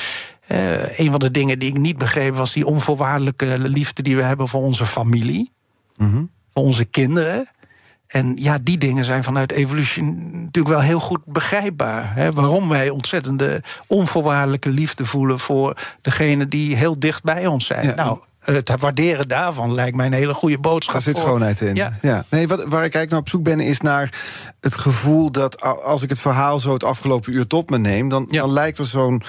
[0.98, 4.48] een van de dingen die ik niet begreep was die onvoorwaardelijke liefde die we hebben
[4.48, 5.52] voor onze familie,
[5.96, 6.30] mm -hmm.
[6.54, 7.48] voor onze kinderen.
[8.08, 12.16] En ja, die dingen zijn vanuit evolutie natuurlijk wel heel goed begrijpbaar.
[12.16, 12.32] Hè?
[12.32, 17.96] Waarom wij ontzettende onvoorwaardelijke liefde voelen voor degene die heel dicht bij ons zijn.
[17.96, 20.94] nou, het waarderen daarvan lijkt mij een hele goede boodschap.
[20.94, 21.76] Daar zit schoonheid in.
[21.76, 21.98] Ja.
[22.02, 22.24] ja.
[22.30, 24.22] Nee, wat, waar ik eigenlijk naar op zoek ben, is naar
[24.60, 28.28] het gevoel dat als ik het verhaal zo het afgelopen uur tot me neem, dan,
[28.30, 29.24] dan lijkt er zo'n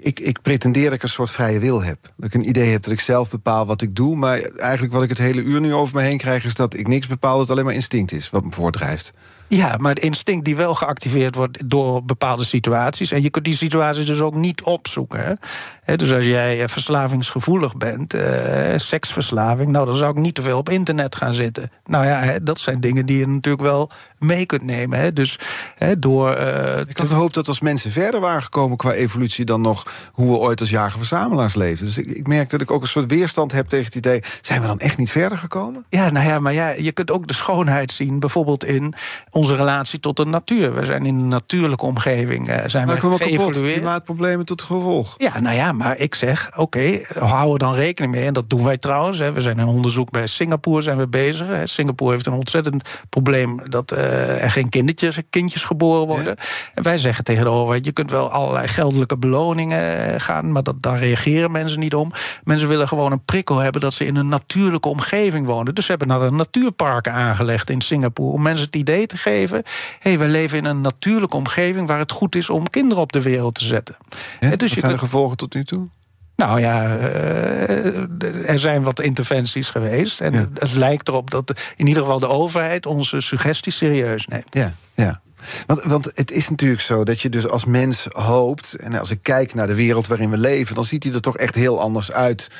[0.00, 1.98] ik, ik pretendeer dat ik een soort vrije wil heb.
[2.16, 4.16] Dat ik een idee heb dat ik zelf bepaal wat ik doe.
[4.16, 6.44] Maar eigenlijk wat ik het hele uur nu over me heen krijg...
[6.44, 9.12] is dat ik niks bepaal, dat het alleen maar instinct is wat me voordrijft.
[9.48, 13.12] Ja, maar het instinct die wel geactiveerd wordt door bepaalde situaties.
[13.12, 15.38] En je kunt die situaties dus ook niet opzoeken.
[15.82, 15.96] Hè?
[15.96, 20.58] dus als jij eh, verslavingsgevoelig bent, eh, seksverslaving, nou dan zou ik niet te veel
[20.58, 21.70] op internet gaan zitten.
[21.84, 24.98] Nou ja, dat zijn dingen die je natuurlijk wel mee kunt nemen.
[24.98, 25.12] Hè?
[25.12, 25.38] Dus
[25.74, 26.36] hè, door.
[26.36, 30.30] Uh, ik had gehoopt dat als mensen verder waren gekomen qua evolutie dan nog hoe
[30.30, 31.86] we ooit als jager-verzamelaars leefden.
[31.86, 34.60] Dus ik, ik merk dat ik ook een soort weerstand heb tegen het idee: zijn
[34.60, 35.84] we dan echt niet verder gekomen?
[35.88, 38.94] Ja, nou ja, maar ja, je kunt ook de schoonheid zien, bijvoorbeeld in
[39.38, 40.74] onze relatie tot de natuur.
[40.74, 43.72] We zijn in een natuurlijke omgeving uh, zijn maar we geëvolueerd.
[43.72, 45.14] Klimaatproblemen tot gevolg.
[45.18, 48.24] Ja, nou ja, maar ik zeg, oké, okay, houden we dan rekening mee.
[48.24, 49.18] En dat doen wij trouwens.
[49.18, 49.32] Hè.
[49.32, 51.46] We zijn in onderzoek bij Singapore zijn we bezig.
[51.46, 51.66] Hè.
[51.66, 56.36] Singapore heeft een ontzettend probleem dat uh, er geen kindertjes, kindjes geboren worden.
[56.74, 60.62] En wij zeggen tegen de overheid, je kunt wel allerlei geldelijke beloningen eh, gaan, maar
[60.62, 62.12] dat, daar reageren mensen niet om.
[62.42, 65.74] Mensen willen gewoon een prikkel hebben dat ze in een natuurlijke omgeving wonen.
[65.74, 69.26] Dus ze hebben naar een natuurparken aangelegd in Singapore om mensen het idee te geven
[69.28, 69.62] geven.
[69.98, 73.22] hey, we leven in een natuurlijke omgeving waar het goed is om kinderen op de
[73.22, 73.96] wereld te zetten.
[74.40, 75.88] Ja, dus wat zijn de gevolgen tot nu toe?
[76.36, 80.20] Nou ja, uh, er zijn wat interventies geweest.
[80.20, 84.54] En het lijkt erop dat in ieder geval de overheid onze suggesties serieus neemt.
[84.54, 85.20] Ja, ja.
[85.66, 88.74] Want, want het is natuurlijk zo dat je dus als mens hoopt.
[88.74, 91.36] En als ik kijk naar de wereld waarin we leven, dan ziet hij er toch
[91.36, 92.50] echt heel anders uit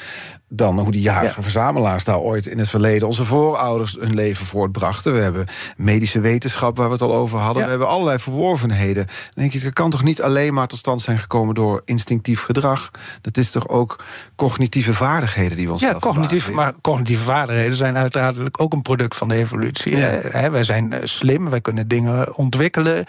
[0.48, 5.12] dan hoe die jarige verzamelaars daar ooit in het verleden onze voorouders hun leven voortbrachten.
[5.12, 5.46] We hebben
[5.76, 7.64] medische wetenschap waar we het al over hadden.
[7.64, 9.06] We hebben allerlei verworvenheden.
[9.06, 12.42] Dan denk ik, dat kan toch niet alleen maar tot stand zijn gekomen door instinctief
[12.42, 12.90] gedrag.
[13.20, 14.04] Dat is toch ook
[14.36, 19.16] cognitieve vaardigheden die we ons Ja, cognitieve, maar cognitieve vaardigheden zijn uiteraard ook een product
[19.16, 19.96] van de evolutie.
[19.96, 20.50] Ja.
[20.50, 23.04] wij zijn eh, slim, wij kunnen dingen ontwikkelen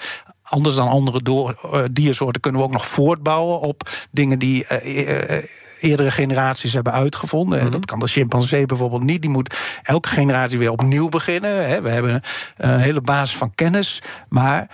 [0.50, 5.38] anders dan andere door, uh, diersoorten kunnen we ook nog voortbouwen op dingen die uh,
[5.80, 7.64] eerdere generaties hebben uitgevonden.
[7.64, 9.22] Mm Dat kan de chimpansee bijvoorbeeld niet.
[9.22, 11.84] Die moet elke generatie weer opnieuw beginnen.
[11.84, 12.22] We hebben
[12.58, 14.02] een hele basis van kennis.
[14.28, 14.68] Maar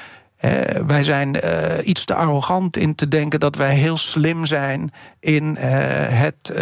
[0.87, 5.43] wij zijn uh, iets te arrogant in te denken dat wij heel slim zijn in
[5.43, 5.61] uh,
[6.07, 6.53] het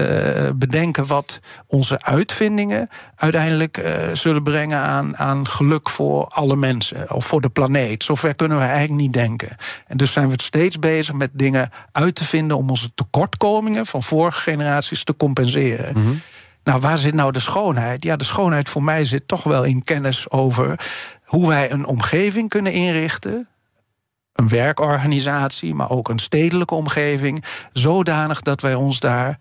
[0.55, 7.41] bedenken wat onze uitvindingen uiteindelijk zullen brengen aan, aan geluk voor alle mensen of voor
[7.41, 8.03] de planeet.
[8.03, 9.55] Zover kunnen we eigenlijk niet denken.
[9.87, 14.03] En dus zijn we steeds bezig met dingen uit te vinden om onze tekortkomingen van
[14.03, 15.97] vorige generaties te compenseren.
[15.97, 16.21] Mm -hmm.
[16.63, 18.03] Nou, waar zit nou de schoonheid?
[18.03, 20.79] Ja, de schoonheid voor mij zit toch wel in kennis over
[21.23, 23.47] hoe wij een omgeving kunnen inrichten
[24.33, 29.39] een werkorganisatie, maar ook een stedelijke omgeving, zodanig dat wij ons daar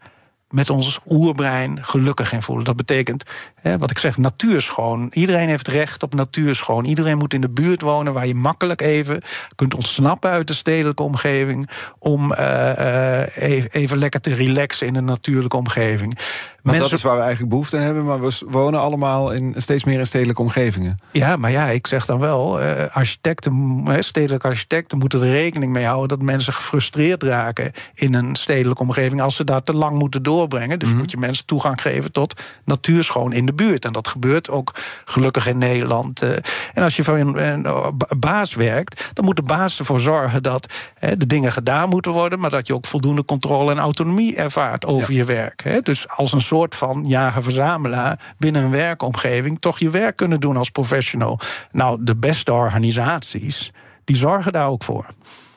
[0.49, 2.64] met ons oerbrein gelukkig in voelen.
[2.64, 3.24] Dat betekent,
[3.63, 5.11] hè, wat ik zeg, natuurschoon.
[5.13, 6.85] Iedereen heeft recht op natuurschoon.
[6.85, 9.23] Iedereen moet in de buurt wonen waar je makkelijk even
[9.55, 11.69] kunt ontsnappen uit de stedelijke omgeving.
[11.99, 12.39] om uh,
[12.79, 16.19] uh, even lekker te relaxen in een natuurlijke omgeving.
[16.63, 19.85] Want dat is waar we eigenlijk behoefte aan hebben, maar we wonen allemaal in, steeds
[19.85, 20.99] meer in stedelijke omgevingen.
[21.13, 25.85] Ja, maar ja, ik zeg dan wel, uh, architecten, stedelijke architecten moeten er rekening mee
[25.85, 30.23] houden dat mensen gefrustreerd raken in een stedelijke omgeving als ze daar te lang moeten
[30.23, 30.79] doorbrengen.
[30.79, 33.84] Dus mm moet je mensen toegang geven tot natuurschoon in de buurt.
[33.84, 34.74] En dat gebeurt ook
[35.05, 36.22] gelukkig in Nederland.
[36.22, 36.30] Uh,
[36.72, 40.74] en als je voor een, een, baas werkt, dan moet de baas ervoor zorgen dat
[41.00, 45.14] de dingen gedaan moeten worden, maar dat je ook voldoende controle en autonomie ervaart over
[45.14, 45.84] je werk.
[45.84, 50.70] Dus als een soort van jager-verzamelaar binnen een werkomgeving toch je werk kunnen doen als
[50.70, 51.40] professional.
[51.70, 53.70] Nou, de beste organisaties,
[54.05, 55.07] die zorgen daar ook voor.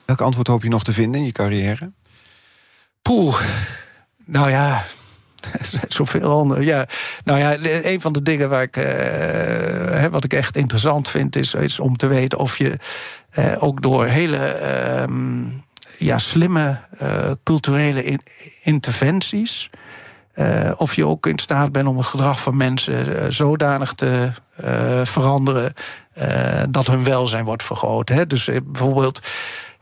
[0.05, 1.91] Welk antwoord hoop je nog te vinden in je carrière?
[3.01, 3.41] Poeh.
[4.25, 4.83] Nou ja,
[5.87, 6.65] zoveel andere.
[6.65, 6.85] Ja,
[7.23, 11.53] nou ja, een van de dingen waar ik, uh, wat ik echt interessant vind, is,
[11.53, 12.77] is om te weten of je
[13.39, 14.59] uh, ook door hele
[15.07, 15.45] uh,
[15.97, 18.19] ja, slimme uh, culturele in,
[18.63, 19.69] interventies.
[20.77, 24.31] of je ook in staat bent om het gedrag van mensen zodanig te
[25.03, 25.73] veranderen
[26.69, 28.09] dat hun welzijn wordt vergroot.
[28.09, 28.27] Hè?
[28.27, 29.21] Dus bijvoorbeeld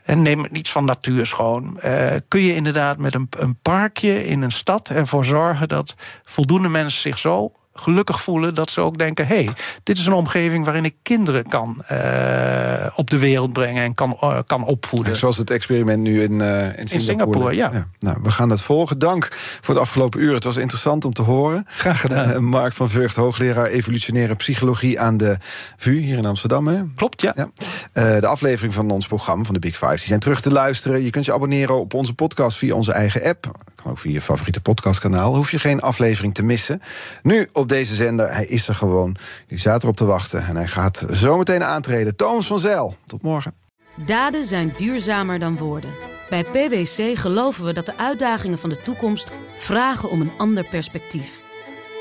[0.04, 1.80] en neem iets van natuurschoon.
[1.84, 6.70] Uh, kun je inderdaad met een, een parkje in een stad ervoor zorgen dat voldoende
[6.70, 9.54] mensen zich zo gelukkig voelen dat ze ook denken: hé, hey,
[9.84, 14.18] dit is een omgeving waarin ik kinderen kan uh, op de wereld brengen en kan,
[14.22, 15.16] uh, kan opvoeden.
[15.16, 16.94] Zoals het experiment nu in, uh, in Singapore.
[16.94, 17.70] In Singapore ja.
[17.74, 17.88] ja.
[18.00, 19.00] Nou, we gaan dat volgen.
[19.00, 19.30] Dank
[19.62, 20.34] voor het afgelopen uur.
[20.34, 21.66] Het was interessant om te horen.
[21.68, 22.44] Graag gedaan.
[22.44, 25.38] Mark van Vught, hoogleraar evolutionaire psychologie aan de
[25.78, 26.68] VU hier in Amsterdam.
[26.68, 26.82] Hè?
[26.96, 27.34] Klopt, ja.
[27.36, 27.50] ja.
[28.20, 31.04] de aflevering van ons programma van de Big Five die zijn terug te luisteren.
[31.04, 33.52] Je kunt je abonneren op onze podcast via onze eigen app.
[33.76, 35.36] Kan ook via je favoriete podcastkanaal.
[35.36, 36.82] Hoef je geen aflevering te missen.
[37.22, 38.34] Nu op deze zender.
[38.34, 39.16] Hij is er gewoon.
[39.48, 42.16] U zaten erop te wachten en hij gaat zometeen aantreden.
[42.16, 43.54] Thomas van Zeil, tot morgen.
[44.06, 45.90] Daden zijn duurzamer dan woorden.
[46.30, 51.42] Bij PwC geloven we dat de uitdagingen van de toekomst vragen om een ander perspectief.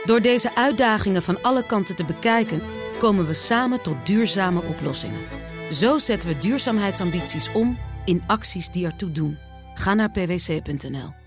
[0.05, 2.63] Door deze uitdagingen van alle kanten te bekijken,
[2.99, 5.21] komen we samen tot duurzame oplossingen.
[5.71, 9.39] Zo zetten we duurzaamheidsambities om in acties die ertoe doen.
[9.75, 11.22] Ga naar pwc.nl.